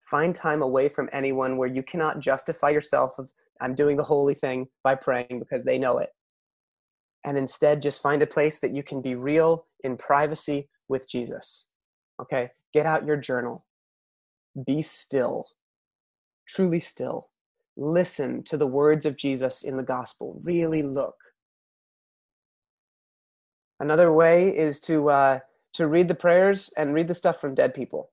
find 0.09 0.33
time 0.33 0.61
away 0.61 0.89
from 0.89 1.09
anyone 1.11 1.57
where 1.57 1.67
you 1.67 1.83
cannot 1.83 2.19
justify 2.19 2.69
yourself 2.69 3.17
of 3.17 3.29
i'm 3.61 3.75
doing 3.75 3.97
the 3.97 4.03
holy 4.03 4.33
thing 4.33 4.67
by 4.83 4.95
praying 4.95 5.39
because 5.39 5.63
they 5.63 5.77
know 5.77 5.97
it. 5.97 6.09
And 7.25 7.37
instead 7.37 7.81
just 7.81 8.01
find 8.01 8.21
a 8.21 8.27
place 8.27 8.59
that 8.59 8.71
you 8.71 8.83
can 8.83 9.01
be 9.01 9.15
real 9.15 9.65
in 9.83 9.97
privacy 9.97 10.69
with 10.87 11.09
jesus. 11.09 11.65
Okay? 12.21 12.49
Get 12.73 12.85
out 12.85 13.05
your 13.05 13.17
journal. 13.17 13.65
Be 14.65 14.81
still. 14.81 15.45
Truly 16.47 16.79
still. 16.79 17.29
Listen 17.75 18.43
to 18.43 18.57
the 18.57 18.67
words 18.67 19.05
of 19.05 19.17
jesus 19.17 19.63
in 19.63 19.77
the 19.77 19.83
gospel. 19.83 20.39
Really 20.43 20.83
look. 20.83 21.15
Another 23.79 24.11
way 24.11 24.49
is 24.55 24.79
to 24.81 25.09
uh, 25.09 25.39
to 25.73 25.87
read 25.87 26.07
the 26.07 26.15
prayers 26.15 26.71
and 26.77 26.93
read 26.93 27.07
the 27.07 27.13
stuff 27.13 27.39
from 27.39 27.53
dead 27.55 27.73
people. 27.73 28.09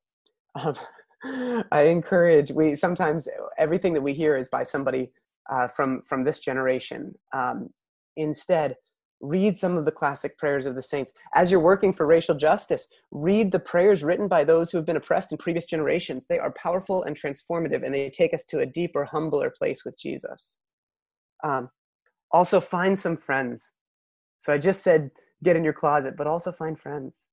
Um, 0.57 0.77
I 1.25 1.83
encourage. 1.83 2.51
We 2.51 2.77
sometimes 2.77 3.29
everything 3.59 3.95
that 3.95 4.03
we 4.03 4.15
hear 4.15 4.37
is 4.37 4.49
by 4.49 4.65
somebody 4.65 5.11
uh, 5.51 5.69
from 5.69 6.03
from 6.03 6.25
this 6.25 6.39
generation. 6.39 7.15
Um, 7.33 7.71
instead, 8.17 8.77
read 9.21 9.57
some 9.57 9.77
of 9.77 9.85
the 9.85 9.93
classic 9.93 10.37
prayers 10.39 10.67
of 10.67 10.75
the 10.75 10.83
saints. 10.83 11.13
As 11.35 11.51
you're 11.51 11.61
working 11.61 11.93
for 11.93 12.07
racial 12.07 12.35
justice, 12.35 12.87
read 13.11 13.53
the 13.53 13.59
prayers 13.59 14.05
written 14.05 14.29
by 14.29 14.45
those 14.45 14.71
who 14.71 14.79
have 14.79 14.87
been 14.87 14.97
oppressed 14.97 15.33
in 15.33 15.39
previous 15.39 15.67
generations. 15.67 16.27
They 16.29 16.39
are 16.39 16.55
powerful 16.63 17.03
and 17.05 17.19
transformative, 17.19 17.85
and 17.85 17.95
they 17.95 18.11
take 18.11 18.35
us 18.35 18.45
to 18.47 18.61
a 18.61 18.67
deeper, 18.67 19.05
humbler 19.05 19.51
place 19.57 19.85
with 19.85 19.99
Jesus. 19.99 20.59
Um, 21.43 21.71
also, 22.31 22.61
find 22.61 22.99
some 22.99 23.17
friends. 23.17 23.73
So 24.39 24.53
I 24.53 24.59
just 24.59 24.83
said 24.83 25.11
get 25.43 25.57
in 25.57 25.65
your 25.65 25.73
closet, 25.73 26.17
but 26.17 26.27
also 26.27 26.53
find 26.53 26.79
friends. 26.79 27.27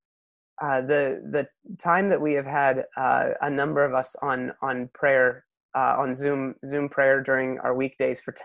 Uh, 0.61 0.81
the 0.81 1.21
the 1.31 1.47
time 1.79 2.09
that 2.09 2.21
we 2.21 2.33
have 2.33 2.47
had 2.47 2.85
uh, 2.97 3.29
a 3.41 3.49
number 3.51 3.85
of 3.85 3.93
us 3.95 4.15
on 4.23 4.53
on 4.63 4.89
prayer 4.93 5.45
uh, 5.75 5.95
on 5.99 6.15
Zoom 6.15 6.55
Zoom 6.65 6.89
prayer 6.89 7.23
during 7.23 7.59
our 7.59 7.75
weekdays 7.75 8.21
for 8.21 8.33
t- 8.33 8.43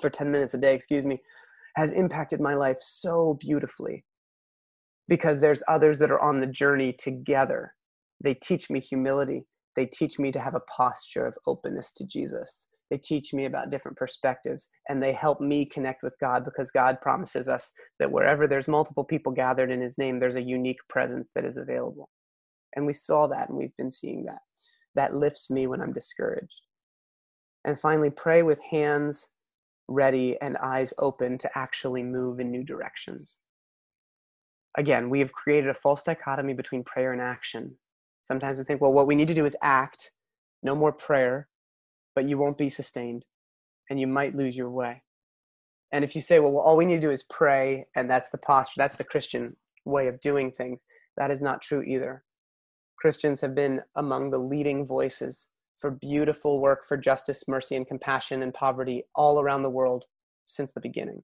for 0.00 0.10
ten 0.10 0.32
minutes 0.32 0.54
a 0.54 0.58
day, 0.58 0.74
excuse 0.74 1.06
me, 1.06 1.20
has 1.76 1.92
impacted 1.92 2.40
my 2.40 2.54
life 2.54 2.78
so 2.80 3.38
beautifully 3.40 4.04
because 5.08 5.40
there's 5.40 5.62
others 5.68 5.98
that 6.00 6.10
are 6.10 6.20
on 6.22 6.40
the 6.40 6.46
journey 6.48 6.92
together. 6.92 7.74
They 8.22 8.34
teach 8.34 8.70
me 8.70 8.80
humility. 8.80 9.46
They 9.76 9.86
teach 9.86 10.18
me 10.18 10.32
to 10.32 10.40
have 10.40 10.54
a 10.54 10.60
posture 10.60 11.26
of 11.26 11.34
openness 11.46 11.92
to 11.94 12.04
Jesus 12.06 12.66
they 12.90 12.98
teach 12.98 13.32
me 13.32 13.46
about 13.46 13.70
different 13.70 13.96
perspectives 13.96 14.68
and 14.88 15.02
they 15.02 15.12
help 15.12 15.40
me 15.40 15.64
connect 15.64 16.02
with 16.02 16.14
God 16.20 16.44
because 16.44 16.70
God 16.70 17.00
promises 17.00 17.48
us 17.48 17.72
that 17.98 18.12
wherever 18.12 18.46
there's 18.46 18.68
multiple 18.68 19.04
people 19.04 19.32
gathered 19.32 19.70
in 19.70 19.80
his 19.80 19.98
name, 19.98 20.20
there's 20.20 20.36
a 20.36 20.42
unique 20.42 20.80
presence 20.88 21.30
that 21.34 21.44
is 21.44 21.56
available. 21.56 22.10
And 22.76 22.86
we 22.86 22.92
saw 22.92 23.26
that 23.28 23.48
and 23.48 23.56
we've 23.56 23.76
been 23.78 23.90
seeing 23.90 24.24
that. 24.26 24.40
That 24.94 25.14
lifts 25.14 25.50
me 25.50 25.66
when 25.66 25.80
I'm 25.80 25.92
discouraged. 25.92 26.60
And 27.64 27.80
finally, 27.80 28.10
pray 28.10 28.42
with 28.42 28.58
hands 28.70 29.28
ready 29.88 30.36
and 30.40 30.56
eyes 30.58 30.92
open 30.98 31.38
to 31.38 31.50
actually 31.56 32.02
move 32.02 32.40
in 32.40 32.50
new 32.50 32.62
directions. 32.62 33.38
Again, 34.76 35.08
we 35.08 35.20
have 35.20 35.32
created 35.32 35.70
a 35.70 35.74
false 35.74 36.02
dichotomy 36.02 36.52
between 36.52 36.84
prayer 36.84 37.12
and 37.12 37.22
action. 37.22 37.76
Sometimes 38.26 38.58
we 38.58 38.64
think, 38.64 38.80
well, 38.80 38.92
what 38.92 39.06
we 39.06 39.14
need 39.14 39.28
to 39.28 39.34
do 39.34 39.44
is 39.44 39.56
act, 39.62 40.12
no 40.62 40.74
more 40.74 40.92
prayer 40.92 41.48
but 42.14 42.28
you 42.28 42.38
won't 42.38 42.58
be 42.58 42.70
sustained 42.70 43.24
and 43.90 44.00
you 44.00 44.06
might 44.06 44.36
lose 44.36 44.56
your 44.56 44.70
way. 44.70 45.02
And 45.92 46.04
if 46.04 46.14
you 46.14 46.20
say, 46.20 46.40
well, 46.40 46.52
well, 46.52 46.62
all 46.62 46.76
we 46.76 46.86
need 46.86 46.96
to 46.96 47.06
do 47.06 47.10
is 47.10 47.22
pray, 47.22 47.86
and 47.94 48.10
that's 48.10 48.30
the 48.30 48.38
posture, 48.38 48.74
that's 48.78 48.96
the 48.96 49.04
Christian 49.04 49.56
way 49.84 50.08
of 50.08 50.20
doing 50.20 50.50
things, 50.50 50.82
that 51.16 51.30
is 51.30 51.42
not 51.42 51.62
true 51.62 51.82
either. 51.82 52.24
Christians 52.98 53.40
have 53.42 53.54
been 53.54 53.82
among 53.94 54.30
the 54.30 54.38
leading 54.38 54.86
voices 54.86 55.46
for 55.78 55.90
beautiful 55.90 56.60
work 56.60 56.84
for 56.86 56.96
justice, 56.96 57.46
mercy, 57.46 57.76
and 57.76 57.86
compassion 57.86 58.42
and 58.42 58.54
poverty 58.54 59.04
all 59.14 59.40
around 59.40 59.62
the 59.62 59.70
world 59.70 60.06
since 60.46 60.72
the 60.72 60.80
beginning. 60.80 61.22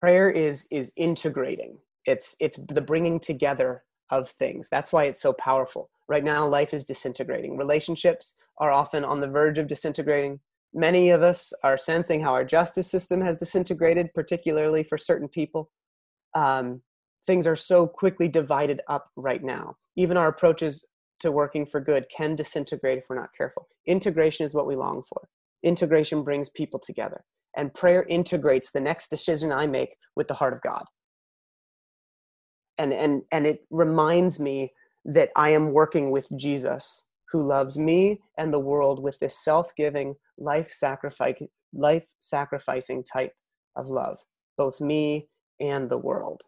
Prayer 0.00 0.30
is, 0.30 0.66
is 0.70 0.92
integrating, 0.96 1.78
it's, 2.04 2.36
it's 2.38 2.58
the 2.68 2.80
bringing 2.80 3.18
together 3.18 3.82
of 4.10 4.28
things. 4.28 4.68
That's 4.68 4.92
why 4.92 5.04
it's 5.04 5.22
so 5.22 5.32
powerful. 5.32 5.90
Right 6.08 6.24
now, 6.24 6.46
life 6.46 6.74
is 6.74 6.84
disintegrating. 6.84 7.56
Relationships 7.56 8.34
are 8.62 8.70
often 8.70 9.04
on 9.04 9.18
the 9.18 9.26
verge 9.26 9.58
of 9.58 9.66
disintegrating. 9.66 10.38
Many 10.72 11.10
of 11.10 11.20
us 11.20 11.52
are 11.64 11.76
sensing 11.76 12.22
how 12.22 12.32
our 12.32 12.44
justice 12.44 12.88
system 12.88 13.20
has 13.20 13.36
disintegrated, 13.36 14.14
particularly 14.14 14.84
for 14.84 14.96
certain 14.96 15.26
people. 15.26 15.68
Um, 16.34 16.80
things 17.26 17.44
are 17.48 17.56
so 17.56 17.88
quickly 17.88 18.28
divided 18.28 18.80
up 18.88 19.10
right 19.16 19.42
now. 19.42 19.74
Even 19.96 20.16
our 20.16 20.28
approaches 20.28 20.86
to 21.18 21.32
working 21.32 21.66
for 21.66 21.80
good 21.80 22.06
can 22.16 22.36
disintegrate 22.36 22.98
if 22.98 23.04
we're 23.08 23.16
not 23.16 23.34
careful. 23.36 23.66
Integration 23.86 24.46
is 24.46 24.54
what 24.54 24.68
we 24.68 24.76
long 24.76 25.02
for. 25.08 25.28
Integration 25.64 26.22
brings 26.22 26.48
people 26.48 26.78
together. 26.78 27.24
And 27.56 27.74
prayer 27.74 28.06
integrates 28.08 28.70
the 28.70 28.80
next 28.80 29.08
decision 29.08 29.50
I 29.50 29.66
make 29.66 29.96
with 30.14 30.28
the 30.28 30.34
heart 30.34 30.52
of 30.52 30.62
God. 30.62 30.84
And, 32.78 32.92
and, 32.92 33.22
and 33.32 33.44
it 33.44 33.66
reminds 33.70 34.38
me 34.38 34.72
that 35.04 35.30
I 35.34 35.50
am 35.50 35.72
working 35.72 36.12
with 36.12 36.28
Jesus, 36.36 37.02
who 37.32 37.42
loves 37.42 37.78
me 37.78 38.20
and 38.36 38.52
the 38.52 38.60
world 38.60 39.02
with 39.02 39.18
this 39.18 39.42
self 39.42 39.74
giving, 39.76 40.14
life 40.38 40.70
sacrificing 40.70 41.48
type 43.04 43.32
of 43.74 43.88
love, 43.88 44.18
both 44.56 44.80
me 44.80 45.28
and 45.58 45.90
the 45.90 45.98
world. 45.98 46.42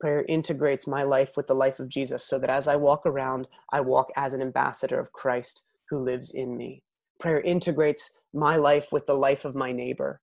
Prayer 0.00 0.24
integrates 0.28 0.86
my 0.86 1.02
life 1.02 1.32
with 1.36 1.46
the 1.46 1.54
life 1.54 1.78
of 1.78 1.88
Jesus 1.88 2.26
so 2.26 2.38
that 2.38 2.50
as 2.50 2.66
I 2.66 2.76
walk 2.76 3.06
around, 3.06 3.46
I 3.72 3.80
walk 3.80 4.08
as 4.16 4.34
an 4.34 4.42
ambassador 4.42 4.98
of 4.98 5.12
Christ 5.12 5.62
who 5.90 5.98
lives 5.98 6.30
in 6.30 6.56
me. 6.56 6.82
Prayer 7.20 7.40
integrates 7.40 8.10
my 8.32 8.56
life 8.56 8.88
with 8.90 9.06
the 9.06 9.14
life 9.14 9.44
of 9.44 9.54
my 9.54 9.70
neighbor, 9.70 10.20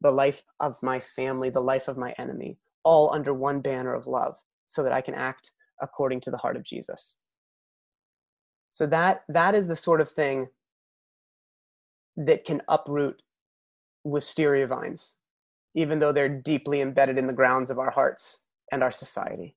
the 0.00 0.12
life 0.12 0.42
of 0.60 0.76
my 0.82 1.00
family, 1.00 1.50
the 1.50 1.60
life 1.60 1.88
of 1.88 1.98
my 1.98 2.14
enemy, 2.18 2.58
all 2.84 3.12
under 3.12 3.34
one 3.34 3.60
banner 3.60 3.94
of 3.94 4.06
love 4.06 4.36
so 4.66 4.82
that 4.82 4.92
I 4.92 5.00
can 5.00 5.14
act 5.14 5.50
according 5.82 6.20
to 6.22 6.30
the 6.30 6.38
heart 6.38 6.56
of 6.56 6.64
Jesus. 6.64 7.16
So 8.78 8.86
that 8.86 9.24
that 9.28 9.56
is 9.56 9.66
the 9.66 9.74
sort 9.74 10.00
of 10.00 10.08
thing 10.08 10.46
that 12.16 12.44
can 12.44 12.62
uproot 12.68 13.20
wisteria 14.04 14.68
vines, 14.68 15.16
even 15.74 15.98
though 15.98 16.12
they're 16.12 16.28
deeply 16.28 16.80
embedded 16.80 17.18
in 17.18 17.26
the 17.26 17.32
grounds 17.32 17.70
of 17.70 17.80
our 17.80 17.90
hearts 17.90 18.44
and 18.70 18.84
our 18.84 18.92
society. 18.92 19.56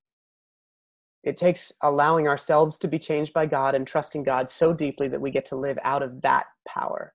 It 1.23 1.37
takes 1.37 1.71
allowing 1.83 2.27
ourselves 2.27 2.79
to 2.79 2.87
be 2.87 2.97
changed 2.97 3.31
by 3.31 3.45
God 3.45 3.75
and 3.75 3.85
trusting 3.85 4.23
God 4.23 4.49
so 4.49 4.73
deeply 4.73 5.07
that 5.09 5.21
we 5.21 5.29
get 5.29 5.45
to 5.49 5.55
live 5.55 5.77
out 5.83 6.01
of 6.01 6.23
that 6.23 6.47
power. 6.67 7.13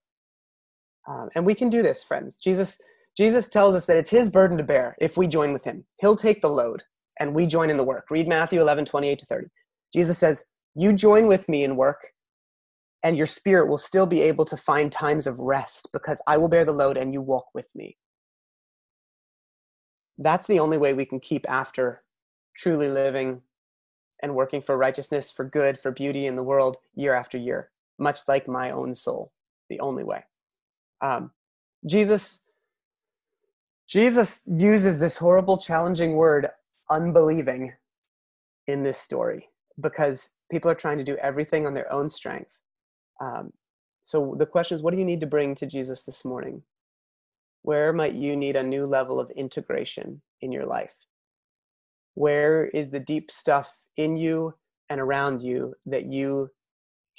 Um, 1.08 1.30
and 1.34 1.44
we 1.44 1.56
can 1.56 1.70
do 1.70 1.82
this, 1.82 2.04
friends. 2.04 2.36
Jesus, 2.36 2.80
Jesus 3.16 3.48
tells 3.48 3.74
us 3.74 3.86
that 3.86 3.96
it's 3.96 4.12
his 4.12 4.30
burden 4.30 4.56
to 4.58 4.62
bear 4.62 4.94
if 5.00 5.16
we 5.16 5.26
join 5.26 5.52
with 5.52 5.64
him. 5.64 5.84
He'll 5.96 6.14
take 6.14 6.40
the 6.40 6.50
load 6.50 6.84
and 7.18 7.34
we 7.34 7.46
join 7.46 7.68
in 7.68 7.76
the 7.76 7.82
work. 7.82 8.12
Read 8.12 8.28
Matthew 8.28 8.60
11, 8.60 8.84
28 8.84 9.18
to 9.18 9.26
30. 9.26 9.46
Jesus 9.92 10.18
says, 10.18 10.44
You 10.78 10.92
join 10.92 11.26
with 11.26 11.48
me 11.48 11.64
in 11.64 11.74
work, 11.76 12.12
and 13.02 13.16
your 13.16 13.26
spirit 13.26 13.68
will 13.68 13.78
still 13.78 14.04
be 14.04 14.20
able 14.20 14.44
to 14.44 14.56
find 14.58 14.92
times 14.92 15.26
of 15.26 15.38
rest 15.38 15.88
because 15.92 16.20
I 16.26 16.36
will 16.36 16.48
bear 16.48 16.66
the 16.66 16.72
load 16.72 16.98
and 16.98 17.14
you 17.14 17.22
walk 17.22 17.46
with 17.54 17.70
me. 17.74 17.96
That's 20.18 20.46
the 20.46 20.58
only 20.58 20.76
way 20.76 20.92
we 20.92 21.06
can 21.06 21.18
keep 21.18 21.48
after 21.48 22.02
truly 22.56 22.88
living 22.88 23.40
and 24.22 24.34
working 24.34 24.60
for 24.60 24.76
righteousness, 24.76 25.30
for 25.30 25.44
good, 25.44 25.78
for 25.78 25.90
beauty 25.90 26.26
in 26.26 26.36
the 26.36 26.42
world 26.42 26.76
year 26.94 27.14
after 27.14 27.38
year, 27.38 27.70
much 27.98 28.20
like 28.28 28.46
my 28.46 28.70
own 28.70 28.94
soul. 28.94 29.32
The 29.70 29.80
only 29.80 30.04
way. 30.04 30.24
Um, 31.00 31.30
Jesus, 31.86 32.42
Jesus 33.88 34.42
uses 34.46 34.98
this 34.98 35.16
horrible, 35.16 35.58
challenging 35.58 36.14
word 36.14 36.48
unbelieving 36.90 37.72
in 38.66 38.82
this 38.82 38.98
story 38.98 39.48
because 39.80 40.30
people 40.50 40.70
are 40.70 40.74
trying 40.76 40.98
to 40.98 41.04
do 41.04 41.16
everything 41.16 41.66
on 41.66 41.74
their 41.74 41.92
own 41.92 42.08
strength. 42.08 42.60
Um, 43.20 43.52
so 44.00 44.34
the 44.38 44.46
question 44.46 44.74
is, 44.74 44.82
what 44.82 44.92
do 44.92 44.98
you 44.98 45.04
need 45.04 45.20
to 45.20 45.26
bring 45.26 45.54
to 45.56 45.66
Jesus 45.66 46.04
this 46.04 46.24
morning? 46.24 46.62
Where 47.62 47.92
might 47.92 48.14
you 48.14 48.36
need 48.36 48.54
a 48.54 48.62
new 48.62 48.86
level 48.86 49.18
of 49.18 49.30
integration 49.32 50.22
in 50.40 50.52
your 50.52 50.64
life? 50.64 50.94
Where 52.14 52.66
is 52.66 52.90
the 52.90 53.00
deep 53.00 53.30
stuff 53.30 53.80
in 53.96 54.16
you 54.16 54.54
and 54.88 55.00
around 55.00 55.42
you 55.42 55.74
that 55.86 56.06
you 56.06 56.50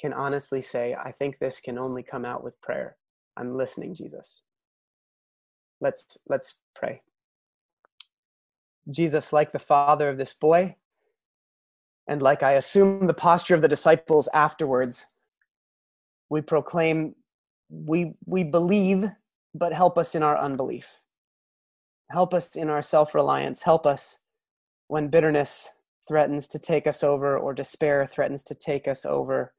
can 0.00 0.12
honestly 0.12 0.62
say, 0.62 0.94
I 0.94 1.12
think 1.12 1.38
this 1.38 1.60
can 1.60 1.78
only 1.78 2.02
come 2.02 2.24
out 2.24 2.42
with 2.42 2.60
prayer? 2.62 2.96
I'm 3.36 3.54
listening, 3.54 3.94
Jesus. 3.94 4.42
Let's 5.80 6.18
let's 6.26 6.56
pray. 6.74 7.02
Jesus, 8.90 9.32
like 9.32 9.52
the 9.52 9.58
father 9.58 10.08
of 10.08 10.16
this 10.16 10.32
boy, 10.32 10.76
and 12.08 12.22
like 12.22 12.42
I 12.42 12.52
assume 12.52 13.06
the 13.06 13.14
posture 13.14 13.54
of 13.54 13.60
the 13.60 13.68
disciples 13.68 14.28
afterwards, 14.32 15.04
we 16.30 16.40
proclaim, 16.40 17.14
we, 17.68 18.14
we 18.24 18.44
believe, 18.44 19.10
but 19.54 19.74
help 19.74 19.98
us 19.98 20.14
in 20.14 20.22
our 20.22 20.38
unbelief. 20.38 21.00
Help 22.10 22.32
us 22.32 22.56
in 22.56 22.70
our 22.70 22.80
self 22.80 23.14
reliance. 23.14 23.62
Help 23.62 23.86
us 23.86 24.20
when 24.86 25.08
bitterness 25.08 25.68
threatens 26.08 26.48
to 26.48 26.58
take 26.58 26.86
us 26.86 27.02
over 27.02 27.38
or 27.38 27.52
despair 27.52 28.06
threatens 28.06 28.42
to 28.44 28.54
take 28.54 28.88
us 28.88 29.04
over. 29.04 29.52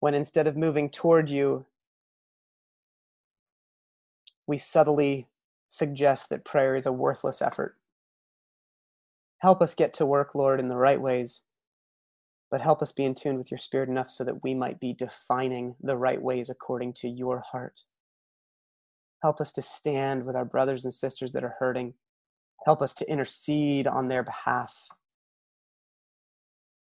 When 0.00 0.12
instead 0.12 0.46
of 0.46 0.58
moving 0.58 0.90
toward 0.90 1.30
you, 1.30 1.64
we 4.46 4.58
subtly 4.58 5.28
suggest 5.68 6.28
that 6.28 6.44
prayer 6.44 6.76
is 6.76 6.84
a 6.84 6.92
worthless 6.92 7.40
effort. 7.40 7.76
Help 9.38 9.60
us 9.60 9.74
get 9.74 9.92
to 9.94 10.06
work, 10.06 10.34
Lord, 10.34 10.60
in 10.60 10.68
the 10.68 10.76
right 10.76 11.00
ways, 11.00 11.42
but 12.50 12.60
help 12.60 12.82
us 12.82 12.92
be 12.92 13.04
in 13.04 13.14
tune 13.14 13.36
with 13.36 13.50
your 13.50 13.58
spirit 13.58 13.88
enough 13.88 14.10
so 14.10 14.24
that 14.24 14.42
we 14.42 14.54
might 14.54 14.80
be 14.80 14.94
defining 14.94 15.74
the 15.82 15.96
right 15.96 16.20
ways 16.20 16.48
according 16.48 16.94
to 16.94 17.08
your 17.08 17.40
heart. 17.40 17.80
Help 19.22 19.40
us 19.40 19.52
to 19.52 19.62
stand 19.62 20.24
with 20.24 20.36
our 20.36 20.44
brothers 20.44 20.84
and 20.84 20.94
sisters 20.94 21.32
that 21.32 21.44
are 21.44 21.56
hurting. 21.58 21.94
Help 22.64 22.80
us 22.80 22.94
to 22.94 23.10
intercede 23.10 23.86
on 23.86 24.08
their 24.08 24.22
behalf. 24.22 24.74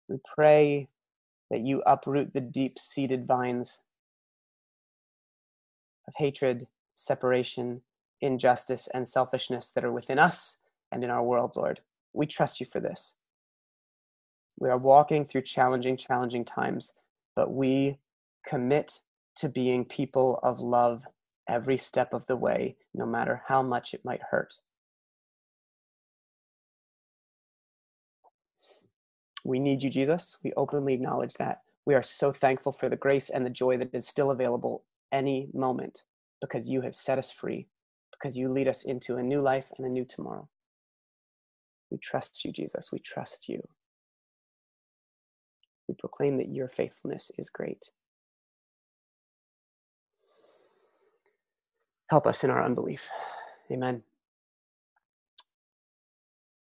We 0.08 0.18
pray 0.34 0.88
that 1.50 1.62
you 1.62 1.82
uproot 1.86 2.34
the 2.34 2.40
deep 2.40 2.78
seated 2.78 3.26
vines 3.26 3.86
of 6.06 6.14
hatred, 6.16 6.66
separation, 6.94 7.82
injustice, 8.20 8.88
and 8.92 9.08
selfishness 9.08 9.70
that 9.70 9.84
are 9.84 9.92
within 9.92 10.18
us 10.18 10.62
and 10.92 11.02
in 11.02 11.10
our 11.10 11.22
world, 11.22 11.52
Lord. 11.56 11.80
We 12.14 12.27
trust 12.27 12.61
you 12.61 12.66
for 12.66 12.81
this. 12.81 13.14
We 14.59 14.70
are 14.70 14.79
walking 14.79 15.27
through 15.27 15.42
challenging, 15.42 15.96
challenging 15.96 16.44
times, 16.44 16.92
but 17.35 17.53
we 17.53 17.98
commit 18.46 19.00
to 19.37 19.48
being 19.48 19.85
people 19.85 20.38
of 20.42 20.61
love 20.61 21.05
every 21.48 21.77
step 21.77 22.14
of 22.14 22.27
the 22.27 22.37
way, 22.37 22.77
no 22.94 23.05
matter 23.05 23.42
how 23.48 23.62
much 23.62 23.92
it 23.92 24.05
might 24.05 24.22
hurt. 24.31 24.55
We 29.44 29.59
need 29.59 29.83
you, 29.83 29.90
Jesus. 29.90 30.38
We 30.42 30.53
openly 30.57 30.94
acknowledge 30.94 31.35
that. 31.35 31.62
We 31.85 31.94
are 31.94 32.03
so 32.03 32.33
thankful 32.33 32.72
for 32.72 32.88
the 32.88 32.96
grace 32.96 33.29
and 33.29 33.44
the 33.44 33.50
joy 33.50 33.77
that 33.79 33.90
is 33.92 34.07
still 34.07 34.31
available 34.31 34.85
any 35.12 35.48
moment 35.53 36.05
because 36.40 36.68
you 36.68 36.81
have 36.81 36.94
set 36.94 37.18
us 37.18 37.31
free, 37.31 37.66
because 38.12 38.38
you 38.38 38.48
lead 38.50 38.68
us 38.68 38.85
into 38.85 39.16
a 39.16 39.22
new 39.22 39.42
life 39.42 39.66
and 39.77 39.87
a 39.87 39.90
new 39.90 40.05
tomorrow. 40.05 40.48
We 41.94 42.00
trust 42.00 42.44
you, 42.44 42.52
Jesus. 42.52 42.92
We 42.92 42.98
trust 43.00 43.48
you. 43.48 43.62
We 45.88 45.94
proclaim 45.94 46.38
that 46.38 46.48
your 46.50 46.68
faithfulness 46.68 47.30
is 47.38 47.50
great. 47.50 47.85
Help 52.11 52.26
us 52.26 52.44
in 52.44 52.50
our 52.50 52.64
unbelief. 52.64 53.09
Amen. 53.72 54.02